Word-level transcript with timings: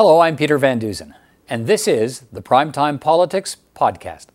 Hello, 0.00 0.20
I'm 0.20 0.34
Peter 0.34 0.56
Van 0.56 0.78
Dusen, 0.78 1.14
and 1.46 1.66
this 1.66 1.86
is 1.86 2.20
the 2.32 2.40
Primetime 2.40 2.98
Politics 2.98 3.58
Podcast. 3.76 4.28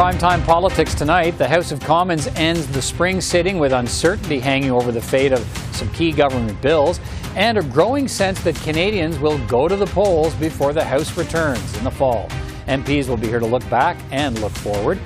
Primetime 0.00 0.42
politics 0.46 0.94
tonight, 0.94 1.32
the 1.32 1.46
House 1.46 1.72
of 1.72 1.80
Commons 1.80 2.26
ends 2.28 2.66
the 2.68 2.80
spring 2.80 3.20
sitting 3.20 3.58
with 3.58 3.70
uncertainty 3.70 4.40
hanging 4.40 4.70
over 4.70 4.90
the 4.90 5.00
fate 5.02 5.30
of 5.30 5.40
some 5.72 5.90
key 5.90 6.10
government 6.10 6.58
bills 6.62 6.98
and 7.36 7.58
a 7.58 7.62
growing 7.62 8.08
sense 8.08 8.42
that 8.44 8.54
Canadians 8.62 9.18
will 9.18 9.36
go 9.46 9.68
to 9.68 9.76
the 9.76 9.84
polls 9.88 10.34
before 10.36 10.72
the 10.72 10.82
House 10.82 11.18
returns 11.18 11.76
in 11.76 11.84
the 11.84 11.90
fall. 11.90 12.30
MPs 12.66 13.08
will 13.10 13.18
be 13.18 13.26
here 13.26 13.40
to 13.40 13.44
look 13.44 13.68
back 13.68 13.98
and 14.10 14.40
look 14.40 14.52
forward. 14.52 14.98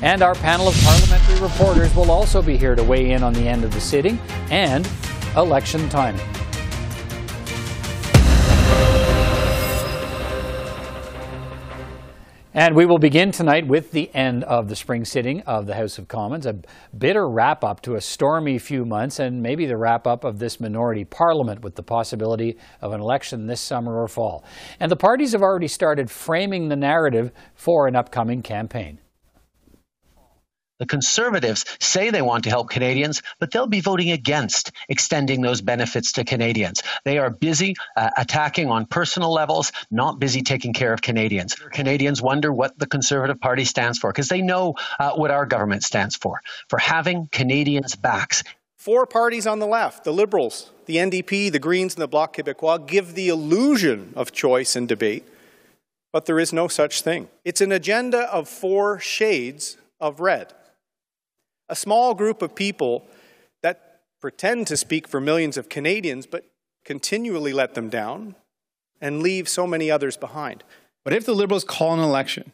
And 0.00 0.22
our 0.22 0.34
panel 0.36 0.68
of 0.68 0.74
parliamentary 0.82 1.40
reporters 1.40 1.94
will 1.94 2.10
also 2.10 2.40
be 2.40 2.56
here 2.56 2.74
to 2.74 2.82
weigh 2.82 3.10
in 3.10 3.22
on 3.22 3.34
the 3.34 3.46
end 3.46 3.64
of 3.64 3.74
the 3.74 3.80
sitting 3.82 4.18
and 4.50 4.88
election 5.36 5.90
timing. 5.90 6.24
And 12.58 12.74
we 12.74 12.86
will 12.86 12.98
begin 12.98 13.30
tonight 13.30 13.68
with 13.68 13.92
the 13.92 14.12
end 14.12 14.42
of 14.42 14.68
the 14.68 14.74
spring 14.74 15.04
sitting 15.04 15.42
of 15.42 15.66
the 15.66 15.76
House 15.76 15.96
of 15.96 16.08
Commons, 16.08 16.44
a 16.44 16.56
bitter 16.98 17.30
wrap 17.30 17.62
up 17.62 17.80
to 17.82 17.94
a 17.94 18.00
stormy 18.00 18.58
few 18.58 18.84
months, 18.84 19.20
and 19.20 19.40
maybe 19.40 19.64
the 19.64 19.76
wrap 19.76 20.08
up 20.08 20.24
of 20.24 20.40
this 20.40 20.58
minority 20.58 21.04
parliament 21.04 21.62
with 21.62 21.76
the 21.76 21.84
possibility 21.84 22.58
of 22.80 22.90
an 22.90 23.00
election 23.00 23.46
this 23.46 23.60
summer 23.60 24.02
or 24.02 24.08
fall. 24.08 24.42
And 24.80 24.90
the 24.90 24.96
parties 24.96 25.30
have 25.34 25.40
already 25.40 25.68
started 25.68 26.10
framing 26.10 26.68
the 26.68 26.74
narrative 26.74 27.30
for 27.54 27.86
an 27.86 27.94
upcoming 27.94 28.42
campaign. 28.42 28.98
The 30.78 30.86
Conservatives 30.86 31.64
say 31.80 32.10
they 32.10 32.22
want 32.22 32.44
to 32.44 32.50
help 32.50 32.70
Canadians, 32.70 33.22
but 33.40 33.50
they'll 33.50 33.66
be 33.66 33.80
voting 33.80 34.12
against 34.12 34.70
extending 34.88 35.40
those 35.40 35.60
benefits 35.60 36.12
to 36.12 36.24
Canadians. 36.24 36.84
They 37.04 37.18
are 37.18 37.30
busy 37.30 37.74
uh, 37.96 38.10
attacking 38.16 38.70
on 38.70 38.86
personal 38.86 39.32
levels, 39.32 39.72
not 39.90 40.20
busy 40.20 40.42
taking 40.42 40.72
care 40.72 40.92
of 40.92 41.02
Canadians. 41.02 41.54
Canadians 41.54 42.22
wonder 42.22 42.52
what 42.52 42.78
the 42.78 42.86
Conservative 42.86 43.40
Party 43.40 43.64
stands 43.64 43.98
for 43.98 44.10
because 44.10 44.28
they 44.28 44.40
know 44.40 44.76
uh, 45.00 45.12
what 45.14 45.32
our 45.32 45.46
government 45.46 45.82
stands 45.82 46.14
for 46.14 46.40
for 46.68 46.78
having 46.78 47.28
Canadians' 47.32 47.96
backs. 47.96 48.44
Four 48.76 49.06
parties 49.06 49.48
on 49.48 49.58
the 49.58 49.66
left, 49.66 50.04
the 50.04 50.12
Liberals, 50.12 50.70
the 50.86 50.96
NDP, 50.96 51.50
the 51.50 51.58
Greens, 51.58 51.94
and 51.94 52.02
the 52.02 52.06
Bloc 52.06 52.36
Québécois, 52.36 52.86
give 52.86 53.16
the 53.16 53.28
illusion 53.28 54.12
of 54.14 54.30
choice 54.30 54.76
and 54.76 54.86
debate, 54.86 55.24
but 56.12 56.26
there 56.26 56.38
is 56.38 56.52
no 56.52 56.68
such 56.68 57.02
thing. 57.02 57.28
It's 57.44 57.60
an 57.60 57.72
agenda 57.72 58.32
of 58.32 58.48
four 58.48 59.00
shades 59.00 59.76
of 60.00 60.20
red 60.20 60.54
a 61.68 61.76
small 61.76 62.14
group 62.14 62.42
of 62.42 62.54
people 62.54 63.06
that 63.62 64.00
pretend 64.20 64.66
to 64.66 64.76
speak 64.76 65.06
for 65.06 65.20
millions 65.20 65.56
of 65.56 65.68
Canadians 65.68 66.26
but 66.26 66.44
continually 66.84 67.52
let 67.52 67.74
them 67.74 67.88
down 67.88 68.34
and 69.00 69.22
leave 69.22 69.48
so 69.48 69.66
many 69.66 69.90
others 69.90 70.16
behind. 70.16 70.64
But 71.04 71.12
if 71.12 71.24
the 71.24 71.34
Liberals 71.34 71.64
call 71.64 71.94
an 71.94 72.00
election 72.00 72.52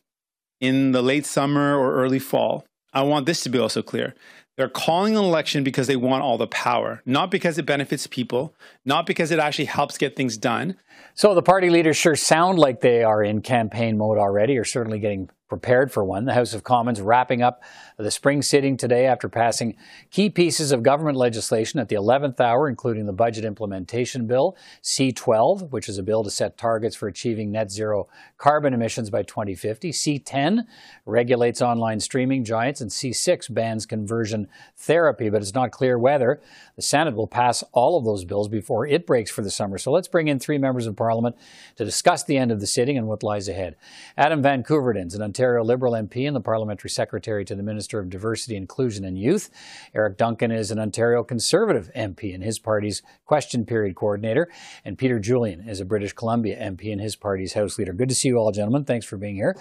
in 0.61 0.93
the 0.93 1.03
late 1.03 1.27
summer 1.27 1.77
or 1.77 1.95
early 1.95 2.19
fall, 2.19 2.65
I 2.93 3.03
want 3.03 3.27
this 3.27 3.43
to 3.43 3.49
be 3.49 3.59
also 3.59 3.83
clear. 3.83 4.15
They're 4.57 4.69
calling 4.69 5.17
an 5.17 5.25
election 5.25 5.65
because 5.65 5.89
they 5.89 5.97
want 5.97 6.23
all 6.23 6.39
the 6.39 6.47
power, 6.47 7.03
not 7.05 7.29
because 7.29 7.59
it 7.59 7.67
benefits 7.67 8.07
people, 8.07 8.55
not 8.85 9.05
because 9.05 9.33
it 9.33 9.41
actually 9.41 9.65
helps 9.65 9.99
get 9.99 10.15
things 10.15 10.37
done. 10.37 10.77
So 11.15 11.35
the 11.35 11.43
party 11.43 11.71
leaders 11.71 11.97
sure 11.97 12.15
sound 12.15 12.59
like 12.61 12.81
they 12.81 13.03
are 13.03 13.23
in 13.23 13.43
campaign 13.43 13.99
mode 13.99 14.17
already, 14.17 14.57
or 14.57 14.65
certainly 14.65 15.01
getting 15.01 15.29
prepared 15.49 15.93
for 15.93 16.05
one. 16.05 16.25
The 16.25 16.35
House 16.35 16.55
of 16.55 16.65
Commons 16.65 17.01
wrapping 17.01 17.43
up 17.43 17.63
the 17.97 18.11
spring 18.11 18.43
sitting 18.43 18.77
today 18.77 19.07
after 19.07 19.29
passing 19.29 19.77
key 20.11 20.31
pieces 20.31 20.73
of 20.73 20.83
government 20.83 21.17
legislation 21.17 21.79
at 21.79 21.89
the 21.89 21.97
11th 21.97 22.41
hour, 22.41 22.69
including 22.69 23.07
the 23.07 23.13
Budget 23.13 23.45
Implementation 23.45 24.27
Bill, 24.27 24.57
C12, 24.83 25.71
which 25.71 25.89
is 25.89 25.99
a 25.99 26.03
bill 26.03 26.25
to 26.25 26.31
set 26.31 26.57
targets 26.57 26.97
for 26.97 27.07
achieving 27.07 27.53
net 27.53 27.71
zero 27.71 28.09
carbon 28.39 28.75
emissions 28.75 29.11
by 29.11 29.23
2050, 29.23 29.93
C10 29.93 30.67
regulates 31.07 31.63
online 31.63 32.01
streaming 32.01 32.45
giants, 32.45 32.81
and 32.81 32.91
C6 32.91 33.53
bans 33.55 33.87
conversion 33.87 34.44
therapy, 34.77 35.31
but 35.31 35.43
it's 35.43 35.55
not 35.55 35.71
clear 35.71 35.99
whether 35.99 36.41
the 36.77 36.83
Senate 36.83 37.15
will 37.15 37.27
pass 37.27 37.63
all 37.73 37.99
of 37.99 38.05
those 38.05 38.25
bills 38.25 38.49
before 38.49 38.87
it 38.87 39.07
breaks 39.07 39.31
for 39.31 39.43
the 39.43 39.51
summer. 39.51 39.79
So 39.79 39.93
let's 39.93 40.09
bring 40.09 40.29
in 40.29 40.39
three 40.39 40.59
members 40.59 40.87
of 40.87 40.97
Parliament 40.97 41.37
to 41.77 41.85
discuss 41.85 42.25
the 42.25 42.37
end 42.37 42.51
of 42.51 42.61
the 42.61 42.67
sitting 42.67 42.99
and 42.99 43.07
what 43.07 43.23
lies 43.23 43.49
ahead. 43.49 43.77
Adam 44.17 44.43
Van 44.43 44.63
Koeverden's 44.63 45.15
an 45.15 45.23
Ontario 45.23 45.63
Liberal 45.63 45.93
MP 45.93 46.27
and 46.27 46.35
the 46.35 46.41
Parliamentary 46.41 46.91
Secretary 46.91 47.45
to 47.45 47.55
the 47.55 47.63
Minister 47.63 47.99
of 47.99 48.11
Diversity, 48.11 48.57
Inclusion 48.57 49.05
and 49.05 49.19
Youth. 49.19 49.51
Eric 49.95 50.17
Duncan 50.17 50.51
is 50.51 50.71
an 50.71 50.79
Ontario 50.79 51.23
Conservative 51.23 51.91
MP 51.97 52.35
and 52.35 52.43
his 52.43 52.59
party's 52.59 53.03
Question 53.25 53.65
Period 53.65 53.95
Coordinator. 53.95 54.51
And 54.85 54.99
Peter 54.99 55.19
Julian 55.19 55.69
is 55.69 55.81
a 55.81 55.85
British 55.85 56.13
Columbia 56.13 56.59
MP 56.59 56.93
and 56.93 57.01
his 57.01 57.17
party's 57.17 57.55
House 57.55 57.79
Leader. 57.79 57.93
Good 57.93 58.09
to 58.09 58.15
see 58.15 58.29
you 58.29 58.39
all, 58.39 58.53
gentlemen. 58.53 58.85
Thanks 58.85 59.07
for 59.07 59.17
being 59.17 59.37
here. 59.37 59.57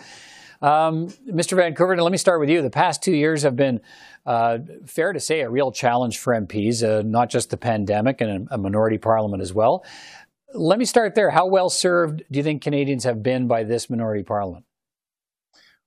Um, 0.64 1.10
Mr. 1.30 1.58
Van 1.58 1.76
Koeverden, 1.76 2.02
let 2.02 2.12
me 2.14 2.18
start 2.18 2.40
with 2.40 2.50
you. 2.50 2.62
The 2.62 2.70
past 2.70 3.04
two 3.04 3.12
years 3.12 3.44
have 3.44 3.58
been, 3.58 3.82
uh, 4.26 4.60
fair 4.86 5.12
to 5.12 5.20
say, 5.20 5.42
a 5.42 5.50
real 5.50 5.74
challenge 5.74 6.20
for 6.20 6.34
MPs, 6.34 6.82
uh, 6.82 7.02
not 7.02 7.30
just 7.30 7.50
the 7.50 7.58
pandemic 7.58 8.22
and 8.22 8.48
a 8.50 8.58
minority 8.58 8.98
parliament 8.98 9.42
as 9.42 9.54
well. 9.54 9.84
Let 10.54 10.80
me 10.80 10.86
start 10.86 11.16
there. 11.16 11.32
How 11.32 11.48
well 11.48 11.70
served 11.70 12.24
do 12.32 12.38
you 12.40 12.44
think 12.44 12.62
Canadians 12.62 13.04
have 13.04 13.22
been 13.22 13.46
by 13.46 13.66
this 13.66 13.90
minority 13.90 14.24
parliament? 14.24 14.64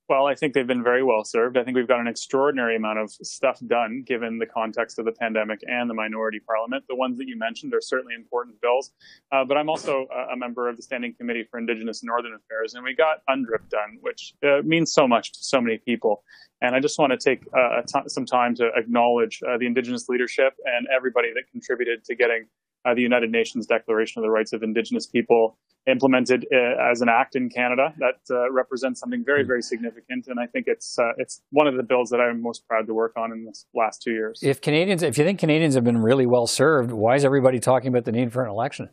Well, 0.08 0.26
I 0.26 0.36
think 0.36 0.54
they've 0.54 0.66
been 0.66 0.84
very 0.84 1.02
well 1.02 1.24
served. 1.24 1.58
I 1.58 1.64
think 1.64 1.76
we've 1.76 1.88
got 1.88 1.98
an 1.98 2.06
extraordinary 2.06 2.76
amount 2.76 3.00
of 3.00 3.10
stuff 3.10 3.58
done 3.66 4.04
given 4.06 4.38
the 4.38 4.46
context 4.46 5.00
of 5.00 5.04
the 5.04 5.10
pandemic 5.10 5.60
and 5.66 5.90
the 5.90 5.94
minority 5.94 6.38
parliament. 6.38 6.84
The 6.88 6.94
ones 6.94 7.18
that 7.18 7.26
you 7.26 7.36
mentioned 7.36 7.74
are 7.74 7.80
certainly 7.80 8.14
important 8.14 8.60
bills, 8.60 8.92
uh, 9.32 9.44
but 9.44 9.56
I'm 9.56 9.68
also 9.68 10.06
a 10.32 10.36
member 10.36 10.68
of 10.68 10.76
the 10.76 10.82
Standing 10.82 11.12
Committee 11.14 11.44
for 11.50 11.58
Indigenous 11.58 12.04
Northern 12.04 12.34
Affairs, 12.34 12.74
and 12.74 12.84
we 12.84 12.94
got 12.94 13.22
UNDRIP 13.28 13.68
done, 13.68 13.98
which 14.00 14.34
uh, 14.44 14.62
means 14.62 14.92
so 14.92 15.08
much 15.08 15.32
to 15.32 15.38
so 15.42 15.60
many 15.60 15.78
people. 15.78 16.22
And 16.60 16.76
I 16.76 16.80
just 16.80 17.00
want 17.00 17.12
to 17.12 17.18
take 17.18 17.44
uh, 17.52 17.82
some 18.06 18.26
time 18.26 18.54
to 18.56 18.70
acknowledge 18.76 19.42
uh, 19.42 19.58
the 19.58 19.66
Indigenous 19.66 20.08
leadership 20.08 20.54
and 20.64 20.86
everybody 20.94 21.32
that 21.34 21.50
contributed 21.50 22.04
to 22.04 22.14
getting 22.14 22.46
uh, 22.86 22.94
the 22.94 23.02
United 23.02 23.30
Nations 23.30 23.66
Declaration 23.66 24.20
of 24.20 24.22
the 24.22 24.30
Rights 24.30 24.52
of 24.52 24.62
Indigenous 24.62 25.06
People 25.06 25.58
implemented 25.88 26.46
uh, 26.52 26.90
as 26.90 27.00
an 27.00 27.08
act 27.08 27.36
in 27.36 27.48
Canada 27.48 27.94
that 27.98 28.20
uh, 28.30 28.50
represents 28.50 29.00
something 29.00 29.24
very, 29.24 29.44
very 29.44 29.62
significant. 29.62 30.26
And 30.26 30.40
I 30.40 30.46
think 30.46 30.66
it's 30.66 30.98
uh, 30.98 31.12
it's 31.16 31.42
one 31.50 31.66
of 31.66 31.76
the 31.76 31.82
bills 31.82 32.10
that 32.10 32.20
I'm 32.20 32.42
most 32.42 32.66
proud 32.66 32.86
to 32.86 32.94
work 32.94 33.12
on 33.16 33.32
in 33.32 33.44
the 33.44 33.54
last 33.74 34.02
two 34.02 34.12
years. 34.12 34.40
If 34.42 34.60
Canadians, 34.60 35.02
if 35.02 35.16
you 35.18 35.24
think 35.24 35.38
Canadians 35.38 35.74
have 35.74 35.84
been 35.84 35.98
really 35.98 36.26
well 36.26 36.46
served, 36.46 36.90
why 36.90 37.14
is 37.16 37.24
everybody 37.24 37.60
talking 37.60 37.88
about 37.88 38.04
the 38.04 38.12
need 38.12 38.32
for 38.32 38.44
an 38.44 38.50
election? 38.50 38.88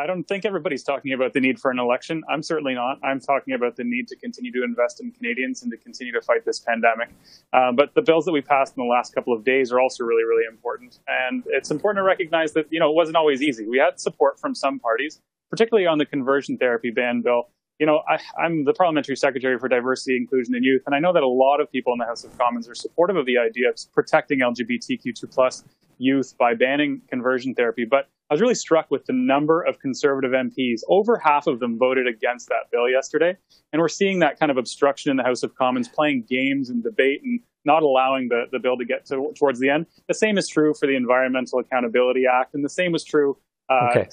I 0.00 0.06
don't 0.06 0.24
think 0.24 0.46
everybody's 0.46 0.82
talking 0.82 1.12
about 1.12 1.34
the 1.34 1.40
need 1.40 1.58
for 1.58 1.70
an 1.70 1.78
election. 1.78 2.22
I'm 2.28 2.42
certainly 2.42 2.74
not. 2.74 2.98
I'm 3.04 3.20
talking 3.20 3.52
about 3.52 3.76
the 3.76 3.84
need 3.84 4.08
to 4.08 4.16
continue 4.16 4.50
to 4.52 4.64
invest 4.64 5.00
in 5.02 5.10
Canadians 5.12 5.62
and 5.62 5.70
to 5.70 5.76
continue 5.76 6.12
to 6.14 6.22
fight 6.22 6.46
this 6.46 6.58
pandemic. 6.58 7.10
Uh, 7.52 7.70
but 7.72 7.94
the 7.94 8.00
bills 8.00 8.24
that 8.24 8.32
we 8.32 8.40
passed 8.40 8.76
in 8.78 8.82
the 8.82 8.88
last 8.88 9.14
couple 9.14 9.34
of 9.34 9.44
days 9.44 9.70
are 9.70 9.78
also 9.78 10.02
really, 10.04 10.24
really 10.24 10.44
important. 10.50 11.00
And 11.06 11.42
it's 11.48 11.70
important 11.70 11.98
to 11.98 12.02
recognize 12.02 12.54
that, 12.54 12.66
you 12.70 12.80
know, 12.80 12.88
it 12.90 12.94
wasn't 12.94 13.16
always 13.16 13.42
easy. 13.42 13.66
We 13.68 13.78
had 13.78 14.00
support 14.00 14.40
from 14.40 14.54
some 14.54 14.78
parties, 14.78 15.20
particularly 15.50 15.86
on 15.86 15.98
the 15.98 16.06
conversion 16.06 16.56
therapy 16.56 16.90
ban 16.90 17.20
bill. 17.20 17.50
You 17.78 17.86
know, 17.86 18.02
I, 18.08 18.18
I'm 18.42 18.64
the 18.64 18.72
parliamentary 18.72 19.16
secretary 19.16 19.58
for 19.58 19.68
diversity, 19.68 20.16
inclusion, 20.16 20.54
and 20.54 20.64
youth, 20.64 20.82
and 20.86 20.94
I 20.94 20.98
know 20.98 21.12
that 21.12 21.22
a 21.22 21.28
lot 21.28 21.60
of 21.60 21.70
people 21.70 21.92
in 21.92 21.98
the 21.98 22.04
House 22.04 22.24
of 22.24 22.36
Commons 22.38 22.68
are 22.68 22.74
supportive 22.74 23.16
of 23.16 23.26
the 23.26 23.38
idea 23.38 23.70
of 23.70 23.78
protecting 23.94 24.40
LGBTQ2 24.40 25.30
plus 25.30 25.64
youth 25.96 26.34
by 26.38 26.54
banning 26.54 27.02
conversion 27.08 27.54
therapy. 27.54 27.86
But 27.86 28.08
I 28.30 28.34
was 28.34 28.40
really 28.40 28.54
struck 28.54 28.92
with 28.92 29.06
the 29.06 29.12
number 29.12 29.60
of 29.62 29.80
conservative 29.80 30.30
MPs. 30.30 30.82
Over 30.88 31.18
half 31.18 31.48
of 31.48 31.58
them 31.58 31.76
voted 31.76 32.06
against 32.06 32.48
that 32.48 32.70
bill 32.70 32.88
yesterday. 32.88 33.36
And 33.72 33.82
we're 33.82 33.88
seeing 33.88 34.20
that 34.20 34.38
kind 34.38 34.52
of 34.52 34.56
obstruction 34.56 35.10
in 35.10 35.16
the 35.16 35.24
House 35.24 35.42
of 35.42 35.56
Commons, 35.56 35.88
playing 35.88 36.26
games 36.28 36.70
and 36.70 36.80
debate 36.80 37.22
and 37.24 37.40
not 37.64 37.82
allowing 37.82 38.28
the, 38.28 38.44
the 38.52 38.60
bill 38.60 38.76
to 38.76 38.84
get 38.84 39.04
to, 39.06 39.32
towards 39.36 39.58
the 39.58 39.68
end. 39.68 39.86
The 40.06 40.14
same 40.14 40.38
is 40.38 40.46
true 40.46 40.74
for 40.78 40.86
the 40.86 40.94
Environmental 40.94 41.58
Accountability 41.58 42.22
Act, 42.32 42.54
and 42.54 42.64
the 42.64 42.70
same 42.70 42.92
was 42.92 43.02
true 43.02 43.36
uh, 43.68 43.88
okay. 43.90 44.08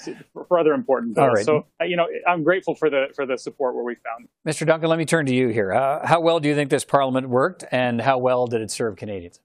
for 0.48 0.60
other 0.60 0.74
important 0.74 1.16
bills. 1.16 1.36
Right. 1.36 1.46
So, 1.46 1.68
uh, 1.80 1.86
you 1.86 1.96
know, 1.96 2.08
I'm 2.28 2.44
grateful 2.44 2.74
for 2.74 2.90
the 2.90 3.06
for 3.16 3.25
the 3.25 3.38
support 3.38 3.75
where 3.75 3.84
we 3.84 3.96
found. 3.96 4.28
Mr. 4.48 4.66
Duncan, 4.66 4.90
let 4.90 4.98
me 4.98 5.06
turn 5.06 5.28
to 5.28 5.34
you 5.34 5.50
here. 5.50 5.74
Uh, 5.74 6.06
how 6.06 6.22
well 6.22 6.40
do 6.40 6.50
you 6.50 6.56
think 6.56 6.69
this 6.69 6.86
Parliament 6.86 7.30
worked, 7.30 7.66
and 7.72 8.02
how 8.02 8.18
well 8.18 8.48
did 8.48 8.62
it 8.62 8.72
serve 8.72 8.96
Canadians? 8.96 9.40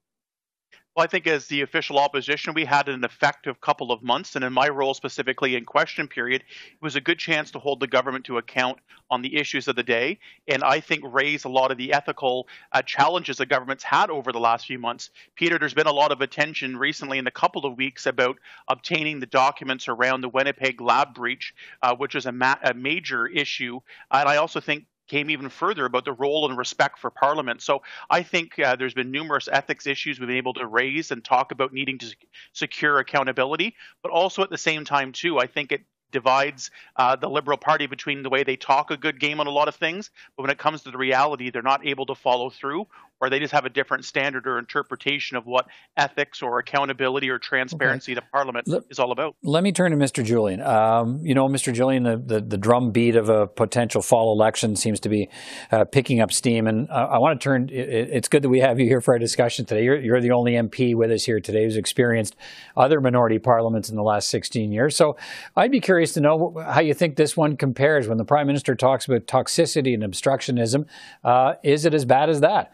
Well, 0.95 1.05
I 1.05 1.07
think 1.07 1.27
as 1.27 1.47
the 1.47 1.63
official 1.63 1.99
opposition, 1.99 2.53
we 2.53 2.67
had 2.67 2.91
an 2.91 3.03
effective 3.03 3.63
couple 3.63 3.93
of 3.93 4.03
months, 4.03 4.37
and 4.37 4.45
in 4.45 4.53
my 4.53 4.69
role 4.69 4.93
specifically 4.93 5.57
in 5.57 5.65
question 5.65 6.07
period, 6.07 6.43
it 6.43 6.83
was 6.83 6.97
a 6.97 7.01
good 7.01 7.19
chance 7.19 7.51
to 7.53 7.59
hold 7.59 7.81
the 7.81 7.87
government 7.87 8.27
to 8.27 8.37
account 8.37 8.79
on 9.11 9.23
the 9.23 9.37
issues 9.37 9.69
of 9.69 9.77
the 9.77 9.83
day, 9.83 10.19
and 10.49 10.63
I 10.63 10.81
think 10.81 11.03
raise 11.07 11.45
a 11.45 11.49
lot 11.49 11.71
of 11.71 11.79
the 11.79 11.95
ethical 11.95 12.47
uh, 12.73 12.83
challenges 12.83 13.39
the 13.39 13.47
government's 13.47 13.85
had 13.85 14.11
over 14.11 14.33
the 14.33 14.39
last 14.41 14.67
few 14.67 14.79
months. 14.79 15.09
Peter, 15.35 15.59
there's 15.59 15.73
been 15.73 15.87
a 15.87 15.93
lot 15.93 16.13
of 16.13 16.21
attention 16.21 16.77
recently 16.77 17.17
in 17.17 17.27
a 17.27 17.31
couple 17.31 17.65
of 17.65 17.79
weeks 17.79 18.05
about 18.05 18.37
obtaining 18.69 19.19
the 19.19 19.27
documents 19.27 19.89
around 19.89 20.21
the 20.21 20.29
Winnipeg 20.29 20.79
lab 20.83 21.15
breach, 21.15 21.55
uh, 21.81 21.97
which 21.97 22.15
is 22.15 22.27
a, 22.27 22.33
ma- 22.33 22.57
a 22.63 22.75
major 22.75 23.27
issue, 23.27 23.81
and 24.11 24.29
I 24.29 24.37
also 24.37 24.61
think 24.61 24.85
came 25.13 25.29
even 25.29 25.51
further 25.51 25.85
about 25.85 26.07
the 26.07 26.13
role 26.15 26.49
and 26.49 26.57
respect 26.57 26.99
for 26.99 27.11
Parliament. 27.11 27.61
So 27.61 27.83
I 28.09 28.23
think 28.23 28.59
uh, 28.59 28.77
there's 28.77 28.95
been 28.95 29.11
numerous 29.11 29.47
ethics 29.47 29.87
issues 29.87 30.19
we've 30.19 30.27
been 30.27 30.39
able 30.39 30.55
to 30.55 30.67
raise 30.67 31.11
and 31.11 31.23
talk 31.23 31.53
about 31.53 31.71
needing 31.71 31.99
to 31.99 32.17
secure 32.55 32.99
accountability, 32.99 33.75
but 34.03 34.11
also 34.11 34.43
at 34.43 34.49
the 34.49 34.57
same 34.57 34.87
time 34.87 35.13
too, 35.13 35.39
I 35.39 35.47
think 35.49 35.71
it 35.71 35.83
divides 36.13 36.71
uh, 36.97 37.17
the 37.17 37.29
Liberal 37.29 37.59
Party 37.59 37.87
between 37.87 38.23
the 38.23 38.31
way 38.31 38.43
they 38.43 38.57
talk 38.57 38.91
a 38.91 38.97
good 38.97 39.21
game 39.21 39.39
on 39.39 39.47
a 39.47 39.51
lot 39.51 39.69
of 39.69 39.75
things, 39.75 40.11
but 40.35 40.45
when 40.45 40.51
it 40.51 40.57
comes 40.57 40.83
to 40.85 40.91
the 40.91 40.97
reality, 40.97 41.51
they're 41.51 41.61
not 41.61 41.87
able 41.87 42.07
to 42.07 42.15
follow 42.15 42.49
through 42.49 42.87
or 43.23 43.31
they 43.31 43.39
just 43.39 43.53
have 43.53 43.65
a 43.65 43.71
different 43.71 44.05
standard 44.05 44.49
or 44.49 44.59
interpretation 44.59 45.37
of 45.37 45.47
what 45.47 45.69
ethics 45.97 46.43
or 46.43 46.59
accountability 46.59 47.31
or 47.31 47.39
transparency 47.39 48.13
okay. 48.13 48.21
to 48.21 48.27
Parliament 48.33 48.67
let, 48.67 48.83
is 48.91 48.99
all 48.99 49.13
about. 49.13 49.37
Let 49.45 49.63
me 49.63 49.71
turn 49.71 49.93
to 49.93 49.97
Mr. 49.97 50.25
Julian. 50.25 50.61
Um, 50.61 51.21
you 51.23 51.33
know, 51.33 51.49
Mr. 51.49 51.73
Julian, 51.73 52.03
the, 52.03 52.17
the, 52.17 52.41
the, 52.41 52.59
drum 52.59 52.91
beat 52.91 53.15
of 53.15 53.29
a 53.29 53.47
potential 53.47 54.03
fall 54.03 54.33
election 54.33 54.75
seems 54.75 54.99
to 55.01 55.09
be 55.09 55.29
uh, 55.71 55.85
picking 55.85 56.21
up 56.21 56.33
steam. 56.33 56.67
And 56.67 56.91
uh, 56.91 57.11
I 57.13 57.19
want 57.19 57.41
to 57.41 57.45
turn, 57.45 57.69
it, 57.69 58.11
it's 58.11 58.27
good 58.27 58.43
that 58.43 58.49
we 58.49 58.59
have 58.59 58.81
you 58.81 58.87
here 58.87 59.01
for 59.01 59.15
our 59.15 59.21
discussion 59.21 59.67
today. 59.67 59.85
You're, 59.85 60.01
you're 60.01 60.21
the 60.21 60.33
only 60.33 60.55
MP 60.55 60.97
with 60.97 61.13
us 61.13 61.25
here 61.25 61.39
today 61.39 61.63
who's 61.63 61.77
experienced 61.77 62.35
other 62.77 63.01
minority 63.01 63.39
parliaments 63.39 63.89
in 63.89 63.95
the 63.95 64.03
last 64.03 64.31
16 64.31 64.73
years. 64.73 64.97
So 64.97 65.17
I'd 65.57 65.71
be 65.71 65.81
curious 65.81 66.13
to 66.15 66.21
know 66.21 66.57
how 66.67 66.81
you 66.81 66.93
think 66.93 67.15
this 67.15 67.37
one 67.37 67.57
compares 67.57 68.09
when 68.09 68.19
the 68.19 68.25
Prime 68.25 68.49
Minister 68.49 68.75
talks 68.75 69.07
about 69.07 69.29
toxicity 69.29 69.95
and 69.95 70.03
obstructionism. 70.03 70.87
Uh, 71.23 71.55
is 71.63 71.85
it 71.85 71.95
as 71.95 72.05
bad 72.05 72.29
as 72.29 72.41
that? 72.41 72.73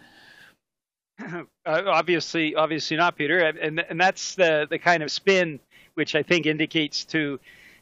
Uh, 1.67 1.83
obviously, 1.87 2.55
obviously 2.55 2.97
not, 2.97 3.15
Peter, 3.15 3.41
and 3.41 3.79
and 3.79 4.01
that's 4.01 4.37
the 4.37 4.67
the 4.71 4.79
kind 4.79 5.03
of 5.03 5.11
spin 5.11 5.61
which 5.93 6.15
I 6.15 6.23
think 6.23 6.47
indicates 6.47 7.05
to 7.07 7.39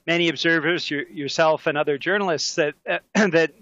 many 0.07 0.29
observers, 0.29 0.91
your, 0.91 1.03
yourself 1.09 1.69
and 1.69 1.79
other 1.79 1.97
journalists, 1.99 2.57
that 2.57 2.75
uh, 2.89 2.99
that 3.15 3.53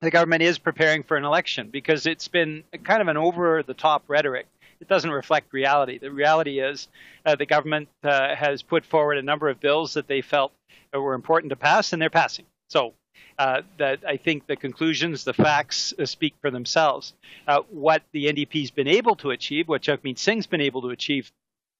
the 0.00 0.10
government 0.10 0.42
is 0.42 0.58
preparing 0.58 1.04
for 1.04 1.16
an 1.16 1.24
election 1.24 1.68
because 1.70 2.06
it's 2.06 2.26
been 2.26 2.64
kind 2.82 3.00
of 3.00 3.08
an 3.08 3.16
over 3.16 3.62
the 3.62 3.74
top 3.74 4.02
rhetoric. 4.08 4.46
It 4.80 4.88
doesn't 4.88 5.10
reflect 5.10 5.52
reality. 5.52 5.98
The 5.98 6.10
reality 6.10 6.58
is 6.58 6.88
uh, 7.24 7.36
the 7.36 7.46
government 7.46 7.88
uh, 8.02 8.34
has 8.34 8.62
put 8.62 8.84
forward 8.84 9.18
a 9.18 9.22
number 9.22 9.48
of 9.48 9.60
bills 9.60 9.94
that 9.94 10.08
they 10.08 10.22
felt 10.22 10.52
were 10.92 11.14
important 11.14 11.50
to 11.50 11.56
pass, 11.56 11.92
and 11.92 12.02
they're 12.02 12.10
passing. 12.10 12.46
So 12.68 12.94
uh, 13.38 13.62
that 13.78 14.00
I 14.06 14.16
think 14.16 14.46
the 14.46 14.56
conclusions, 14.56 15.24
the 15.24 15.32
facts 15.32 15.94
uh, 15.98 16.06
speak 16.06 16.34
for 16.40 16.50
themselves. 16.50 17.14
Uh, 17.46 17.60
what 17.70 18.02
the 18.12 18.26
NDP's 18.26 18.70
been 18.70 18.88
able 18.88 19.16
to 19.16 19.30
achieve, 19.30 19.68
what 19.68 19.82
Jagmeet 19.82 20.18
Singh's 20.18 20.46
been 20.46 20.60
able 20.60 20.82
to 20.82 20.88
achieve 20.88 21.32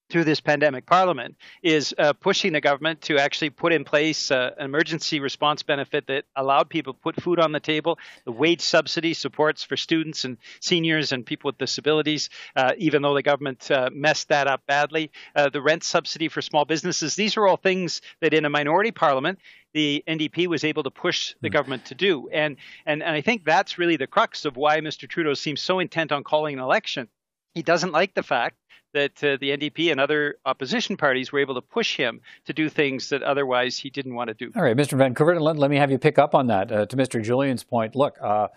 through 0.09 0.25
this 0.25 0.41
pandemic 0.41 0.85
parliament 0.85 1.35
is 1.63 1.95
uh, 1.97 2.13
pushing 2.13 2.53
the 2.53 2.61
government 2.61 3.01
to 3.01 3.17
actually 3.17 3.49
put 3.49 3.71
in 3.71 3.83
place 3.83 4.29
uh, 4.29 4.51
an 4.57 4.65
emergency 4.65 5.19
response 5.19 5.63
benefit 5.63 6.05
that 6.07 6.25
allowed 6.35 6.69
people 6.69 6.93
to 6.93 6.99
put 6.99 7.15
food 7.21 7.39
on 7.39 7.51
the 7.51 7.59
table, 7.59 7.97
the 8.25 8.31
wage 8.31 8.61
subsidy 8.61 9.13
supports 9.13 9.63
for 9.63 9.77
students 9.77 10.25
and 10.25 10.37
seniors 10.59 11.13
and 11.13 11.25
people 11.25 11.47
with 11.47 11.57
disabilities, 11.57 12.29
uh, 12.55 12.73
even 12.77 13.01
though 13.01 13.15
the 13.15 13.23
government 13.23 13.71
messed 13.91 14.27
that 14.27 14.45
up 14.47 14.61
badly, 14.67 15.09
the 15.51 15.61
rent 15.61 15.83
subsidy 15.83 16.27
for 16.27 16.41
small 16.41 16.65
businesses. 16.65 17.15
These 17.15 17.37
are 17.37 17.47
all 17.47 17.57
things 17.57 18.01
that 18.21 18.33
in 18.33 18.45
a 18.45 18.49
minority 18.49 18.91
parliament, 18.91 19.39
the 19.73 20.03
NDP 20.07 20.47
was 20.47 20.63
able 20.63 20.83
to 20.83 20.91
push 20.91 21.35
the 21.41 21.49
mm. 21.49 21.53
government 21.53 21.85
to 21.85 21.95
do. 21.95 22.29
And, 22.31 22.57
and, 22.85 23.03
and 23.03 23.15
I 23.15 23.21
think 23.21 23.43
that's 23.43 23.77
really 23.77 23.97
the 23.97 24.07
crux 24.07 24.45
of 24.45 24.55
why 24.55 24.79
Mr. 24.79 25.09
Trudeau 25.09 25.33
seems 25.33 25.61
so 25.61 25.79
intent 25.79 26.11
on 26.11 26.23
calling 26.23 26.55
an 26.55 26.59
election. 26.61 27.07
He 27.53 27.63
doesn't 27.63 27.91
like 27.91 28.13
the 28.13 28.23
fact 28.23 28.57
that 28.93 29.23
uh, 29.23 29.37
the 29.41 29.49
NDP 29.49 29.91
and 29.91 29.99
other 29.99 30.35
opposition 30.45 30.97
parties 30.97 31.31
were 31.31 31.39
able 31.39 31.55
to 31.55 31.61
push 31.61 31.97
him 31.97 32.21
to 32.45 32.53
do 32.53 32.69
things 32.69 33.09
that 33.09 33.23
otherwise 33.23 33.77
he 33.77 33.89
didn't 33.89 34.13
want 34.13 34.27
to 34.29 34.33
do. 34.33 34.51
All 34.55 34.63
right, 34.63 34.77
Mr. 34.77 34.97
Van 34.97 35.15
Koeverden, 35.15 35.41
let, 35.41 35.57
let 35.57 35.71
me 35.71 35.77
have 35.77 35.91
you 35.91 35.97
pick 35.97 36.19
up 36.19 36.35
on 36.35 36.47
that. 36.47 36.71
Uh, 36.71 36.85
to 36.85 36.95
Mr. 36.95 37.21
Julian's 37.21 37.63
point, 37.63 37.95
look, 37.95 38.17
uh, 38.21 38.47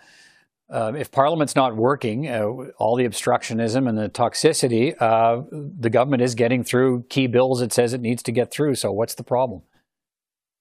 uh 0.69 0.93
if 0.95 1.11
Parliament's 1.11 1.55
not 1.55 1.75
working, 1.75 2.27
uh, 2.27 2.45
all 2.77 2.95
the 2.95 3.05
obstructionism 3.05 3.89
and 3.89 3.97
the 3.97 4.09
toxicity, 4.09 4.95
uh, 5.01 5.41
the 5.51 5.89
government 5.89 6.21
is 6.21 6.35
getting 6.35 6.63
through 6.63 7.03
key 7.09 7.25
bills 7.25 7.61
it 7.61 7.73
says 7.73 7.93
it 7.93 8.01
needs 8.01 8.21
to 8.23 8.31
get 8.31 8.51
through. 8.51 8.75
So 8.75 8.91
what's 8.91 9.15
the 9.15 9.23
problem? 9.23 9.63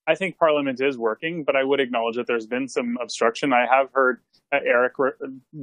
I 0.09 0.15
think 0.15 0.39
Parliament 0.39 0.81
is 0.81 0.97
working, 0.97 1.43
but 1.43 1.57
I 1.57 1.65
would 1.65 1.81
acknowledge 1.81 2.17
that 2.17 2.27
there's 2.27 2.47
been 2.47 2.69
some 2.69 2.97
obstruction. 3.03 3.53
I 3.53 3.67
have 3.71 3.89
heard 3.93 4.21
uh, 4.53 4.59
Eric 4.65 4.93
re- 4.99 5.11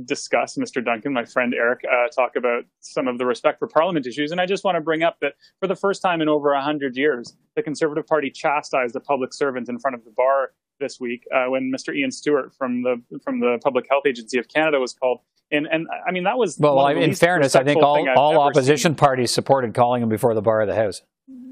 discuss, 0.03 0.57
Mr. 0.57 0.83
Duncan, 0.83 1.13
my 1.13 1.23
friend 1.23 1.53
Eric, 1.53 1.81
uh, 1.89 2.09
talk 2.09 2.35
about 2.35 2.65
some 2.81 3.07
of 3.07 3.17
the 3.17 3.25
respect 3.25 3.59
for 3.59 3.67
Parliament 3.67 4.05
issues. 4.05 4.31
And 4.31 4.41
I 4.41 4.45
just 4.45 4.65
want 4.65 4.75
to 4.75 4.81
bring 4.81 5.01
up 5.01 5.17
that 5.21 5.35
for 5.59 5.67
the 5.67 5.75
first 5.75 6.01
time 6.01 6.21
in 6.21 6.27
over 6.27 6.53
100 6.53 6.97
years, 6.97 7.35
the 7.55 7.63
Conservative 7.63 8.05
Party 8.05 8.29
chastised 8.29 8.95
a 8.95 8.99
public 8.99 9.33
servant 9.33 9.69
in 9.69 9.79
front 9.79 9.95
of 9.95 10.03
the 10.03 10.11
bar 10.11 10.51
this 10.79 10.99
week 10.99 11.25
uh, 11.33 11.45
when 11.45 11.71
Mr. 11.73 11.95
Ian 11.95 12.11
Stewart 12.11 12.53
from 12.53 12.81
the 12.83 13.01
from 13.23 13.39
the 13.39 13.59
Public 13.63 13.85
Health 13.89 14.03
Agency 14.05 14.37
of 14.39 14.49
Canada 14.49 14.79
was 14.79 14.93
called. 14.93 15.19
And, 15.51 15.67
and 15.71 15.87
I 16.05 16.11
mean, 16.11 16.23
that 16.23 16.37
was. 16.37 16.57
Well, 16.57 16.87
in 16.87 17.13
fairness, 17.13 17.55
I 17.55 17.63
think 17.63 17.81
all, 17.81 18.09
all 18.17 18.39
opposition 18.39 18.91
seen. 18.91 18.95
parties 18.95 19.31
supported 19.31 19.73
calling 19.73 20.01
him 20.01 20.09
before 20.09 20.33
the 20.33 20.41
bar 20.41 20.61
of 20.61 20.67
the 20.67 20.75
House 20.75 21.01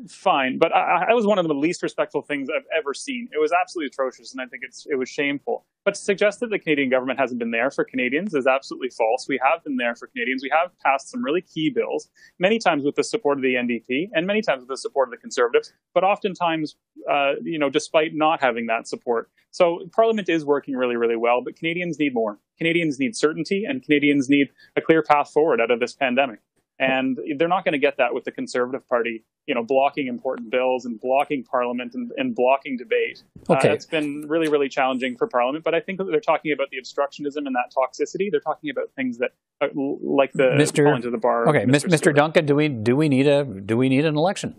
fine, 0.07 0.57
but 0.57 0.75
I, 0.75 1.05
I, 1.09 1.13
was 1.13 1.25
one 1.25 1.39
of 1.39 1.47
the 1.47 1.53
least 1.53 1.81
respectful 1.81 2.21
things 2.21 2.49
I've 2.49 2.65
ever 2.77 2.93
seen. 2.93 3.29
It 3.31 3.39
was 3.39 3.51
absolutely 3.51 3.87
atrocious, 3.87 4.33
and 4.33 4.41
I 4.41 4.45
think 4.45 4.63
it's 4.65 4.85
it 4.89 4.95
was 4.95 5.07
shameful. 5.07 5.65
But 5.85 5.95
to 5.95 5.99
suggest 6.01 6.41
that 6.41 6.49
the 6.49 6.59
Canadian 6.59 6.89
government 6.89 7.19
hasn't 7.19 7.39
been 7.39 7.51
there 7.51 7.71
for 7.71 7.85
Canadians 7.85 8.33
is 8.33 8.47
absolutely 8.47 8.89
false. 8.89 9.27
We 9.29 9.39
have 9.43 9.63
been 9.63 9.77
there 9.77 9.95
for 9.95 10.07
Canadians. 10.07 10.43
We 10.43 10.51
have 10.53 10.71
passed 10.79 11.09
some 11.09 11.23
really 11.23 11.41
key 11.41 11.69
bills, 11.69 12.09
many 12.37 12.59
times 12.59 12.83
with 12.83 12.95
the 12.95 13.03
support 13.03 13.37
of 13.37 13.43
the 13.43 13.55
NDP, 13.55 14.09
and 14.13 14.27
many 14.27 14.41
times 14.41 14.61
with 14.61 14.69
the 14.69 14.77
support 14.77 15.07
of 15.07 15.11
the 15.11 15.17
Conservatives, 15.17 15.73
but 15.93 16.03
oftentimes, 16.03 16.75
uh, 17.09 17.33
you 17.43 17.57
know, 17.57 17.69
despite 17.69 18.11
not 18.13 18.41
having 18.41 18.67
that 18.67 18.87
support. 18.87 19.29
So 19.51 19.79
Parliament 19.93 20.29
is 20.29 20.45
working 20.45 20.75
really, 20.75 20.97
really 20.97 21.17
well, 21.17 21.41
but 21.43 21.55
Canadians 21.55 21.97
need 21.97 22.13
more. 22.13 22.39
Canadians 22.57 22.99
need 22.99 23.15
certainty, 23.15 23.63
and 23.67 23.81
Canadians 23.83 24.29
need 24.29 24.47
a 24.75 24.81
clear 24.81 25.01
path 25.01 25.31
forward 25.31 25.61
out 25.61 25.71
of 25.71 25.79
this 25.79 25.93
pandemic. 25.93 26.39
And 26.81 27.19
they're 27.37 27.47
not 27.47 27.63
going 27.63 27.73
to 27.73 27.79
get 27.79 27.97
that 27.97 28.11
with 28.11 28.23
the 28.23 28.31
Conservative 28.31 28.87
Party, 28.89 29.23
you 29.45 29.53
know, 29.53 29.63
blocking 29.63 30.07
important 30.07 30.49
bills 30.49 30.85
and 30.85 30.99
blocking 30.99 31.43
Parliament 31.43 31.93
and, 31.93 32.11
and 32.17 32.33
blocking 32.35 32.75
debate. 32.75 33.21
Uh, 33.47 33.53
okay. 33.53 33.69
Uh, 33.69 33.73
it's 33.73 33.85
been 33.85 34.25
really, 34.27 34.49
really 34.49 34.67
challenging 34.67 35.15
for 35.15 35.27
Parliament. 35.27 35.63
But 35.63 35.75
I 35.75 35.79
think 35.79 35.99
that 35.99 36.05
they're 36.05 36.19
talking 36.19 36.51
about 36.53 36.71
the 36.71 36.77
obstructionism 36.77 37.45
and 37.45 37.55
that 37.55 37.71
toxicity. 37.71 38.31
They're 38.31 38.39
talking 38.39 38.71
about 38.71 38.89
things 38.95 39.19
that, 39.19 39.29
uh, 39.61 39.67
like 39.75 40.33
the 40.33 40.55
Mr. 40.57 40.95
into 40.95 41.11
the 41.11 41.19
bar. 41.19 41.47
Okay, 41.49 41.65
Mr. 41.65 41.87
Mr. 41.87 42.15
Duncan, 42.15 42.47
do 42.47 42.55
we 42.55 42.67
do 42.67 42.95
we 42.95 43.09
need 43.09 43.27
a 43.27 43.43
do 43.43 43.77
we 43.77 43.87
need 43.87 44.05
an 44.05 44.17
election? 44.17 44.55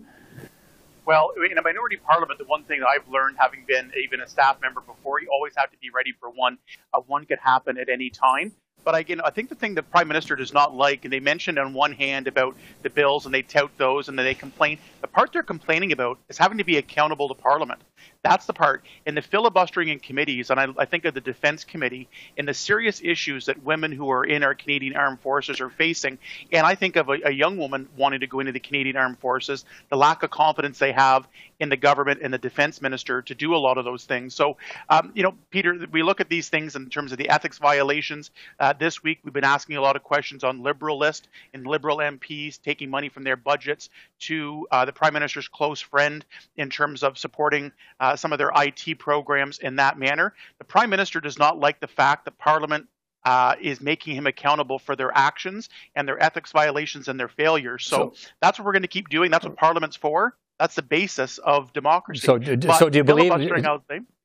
Well, 1.04 1.32
in 1.50 1.58
a 1.58 1.62
minority 1.62 1.96
parliament, 1.96 2.38
the 2.38 2.44
one 2.44 2.62
thing 2.62 2.78
that 2.78 2.86
I've 2.86 3.08
learned, 3.08 3.36
having 3.36 3.64
been 3.66 3.90
even 4.00 4.20
a 4.20 4.28
staff 4.28 4.58
member 4.62 4.80
before, 4.80 5.20
you 5.20 5.28
always 5.32 5.54
have 5.56 5.72
to 5.72 5.76
be 5.78 5.90
ready 5.92 6.12
for 6.20 6.30
one. 6.30 6.58
Uh, 6.94 7.00
one 7.00 7.24
could 7.24 7.40
happen 7.40 7.76
at 7.76 7.88
any 7.88 8.08
time. 8.10 8.52
But 8.84 8.96
again, 8.96 9.20
I 9.20 9.30
think 9.30 9.48
the 9.48 9.54
thing 9.54 9.74
the 9.74 9.82
prime 9.82 10.08
minister 10.08 10.36
does 10.36 10.52
not 10.52 10.74
like, 10.74 11.04
and 11.04 11.12
they 11.12 11.20
mentioned 11.20 11.58
on 11.58 11.72
one 11.72 11.92
hand 11.92 12.26
about 12.26 12.56
the 12.82 12.90
bills 12.90 13.26
and 13.26 13.34
they 13.34 13.42
tout 13.42 13.70
those 13.78 14.08
and 14.08 14.18
then 14.18 14.24
they 14.24 14.34
complain. 14.34 14.78
The 15.00 15.08
part 15.08 15.32
they're 15.32 15.42
complaining 15.42 15.92
about 15.92 16.18
is 16.28 16.38
having 16.38 16.58
to 16.58 16.64
be 16.64 16.76
accountable 16.76 17.28
to 17.28 17.34
Parliament. 17.34 17.80
That's 18.22 18.46
the 18.46 18.52
part. 18.52 18.84
In 19.04 19.14
the 19.14 19.22
filibustering 19.22 19.88
in 19.88 19.98
committees, 19.98 20.50
and 20.50 20.60
I, 20.60 20.66
I 20.78 20.84
think 20.84 21.04
of 21.04 21.14
the 21.14 21.20
Defense 21.20 21.64
Committee, 21.64 22.08
in 22.36 22.46
the 22.46 22.54
serious 22.54 23.00
issues 23.02 23.46
that 23.46 23.62
women 23.64 23.90
who 23.90 24.10
are 24.10 24.24
in 24.24 24.44
our 24.44 24.54
Canadian 24.54 24.96
Armed 24.96 25.20
Forces 25.20 25.60
are 25.60 25.70
facing, 25.70 26.18
and 26.52 26.64
I 26.64 26.76
think 26.76 26.96
of 26.96 27.08
a, 27.08 27.18
a 27.24 27.30
young 27.30 27.56
woman 27.56 27.88
wanting 27.96 28.20
to 28.20 28.28
go 28.28 28.40
into 28.40 28.52
the 28.52 28.60
Canadian 28.60 28.96
Armed 28.96 29.18
Forces, 29.18 29.64
the 29.90 29.96
lack 29.96 30.22
of 30.22 30.30
confidence 30.30 30.78
they 30.78 30.92
have 30.92 31.26
in 31.58 31.68
the 31.68 31.76
government 31.76 32.20
and 32.22 32.32
the 32.32 32.38
defense 32.38 32.80
minister 32.80 33.22
to 33.22 33.34
do 33.34 33.54
a 33.54 33.58
lot 33.58 33.78
of 33.78 33.84
those 33.84 34.04
things. 34.04 34.34
So, 34.34 34.56
um, 34.88 35.12
you 35.14 35.22
know, 35.22 35.34
Peter, 35.50 35.86
we 35.90 36.02
look 36.02 36.20
at 36.20 36.28
these 36.28 36.48
things 36.48 36.76
in 36.76 36.90
terms 36.90 37.12
of 37.12 37.18
the 37.18 37.28
ethics 37.28 37.58
violations. 37.58 38.30
Uh, 38.58 38.71
this 38.78 39.02
week, 39.02 39.18
we've 39.24 39.32
been 39.32 39.44
asking 39.44 39.76
a 39.76 39.80
lot 39.80 39.96
of 39.96 40.02
questions 40.02 40.44
on 40.44 40.62
Liberal 40.62 40.98
list 40.98 41.28
and 41.54 41.66
Liberal 41.66 41.98
MPs 41.98 42.60
taking 42.60 42.90
money 42.90 43.08
from 43.08 43.24
their 43.24 43.36
budgets 43.36 43.90
to 44.20 44.66
uh, 44.70 44.84
the 44.84 44.92
Prime 44.92 45.14
Minister's 45.14 45.48
close 45.48 45.80
friend 45.80 46.24
in 46.56 46.70
terms 46.70 47.02
of 47.02 47.18
supporting 47.18 47.72
uh, 48.00 48.16
some 48.16 48.32
of 48.32 48.38
their 48.38 48.52
IT 48.54 48.98
programs 48.98 49.58
in 49.58 49.76
that 49.76 49.98
manner. 49.98 50.34
The 50.58 50.64
Prime 50.64 50.90
Minister 50.90 51.20
does 51.20 51.38
not 51.38 51.58
like 51.58 51.80
the 51.80 51.88
fact 51.88 52.24
that 52.24 52.38
Parliament 52.38 52.86
uh, 53.24 53.54
is 53.60 53.80
making 53.80 54.16
him 54.16 54.26
accountable 54.26 54.78
for 54.78 54.96
their 54.96 55.16
actions 55.16 55.68
and 55.94 56.06
their 56.08 56.22
ethics 56.22 56.52
violations 56.52 57.08
and 57.08 57.18
their 57.18 57.28
failures. 57.28 57.84
So, 57.84 58.12
so 58.14 58.28
that's 58.40 58.58
what 58.58 58.66
we're 58.66 58.72
going 58.72 58.82
to 58.82 58.88
keep 58.88 59.08
doing. 59.08 59.30
That's 59.30 59.44
what 59.44 59.56
Parliament's 59.56 59.96
for. 59.96 60.36
That's 60.62 60.76
the 60.76 60.82
basis 60.82 61.38
of 61.38 61.72
democracy. 61.72 62.24
So, 62.24 62.38
so 62.78 62.88
do 62.88 62.96
you 62.96 63.02
believe? 63.02 63.32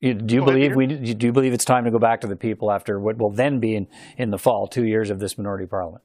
You, 0.02 0.14
do 0.14 0.36
you 0.36 0.46
believe 0.46 0.76
we? 0.76 0.86
Do 0.86 1.26
you 1.26 1.32
believe 1.32 1.52
it's 1.52 1.66
time 1.66 1.84
to 1.86 1.90
go 1.90 1.98
back 1.98 2.22
to 2.22 2.28
the 2.28 2.36
people 2.36 2.72
after 2.72 3.00
what 3.00 3.18
will 3.18 3.32
then 3.32 3.60
be 3.60 3.76
in, 3.76 3.88
in 4.20 4.30
the 4.30 4.38
fall, 4.38 4.68
two 4.68 4.86
years 4.86 5.10
of 5.10 5.18
this 5.18 5.36
minority 5.36 5.66
parliament? 5.66 6.04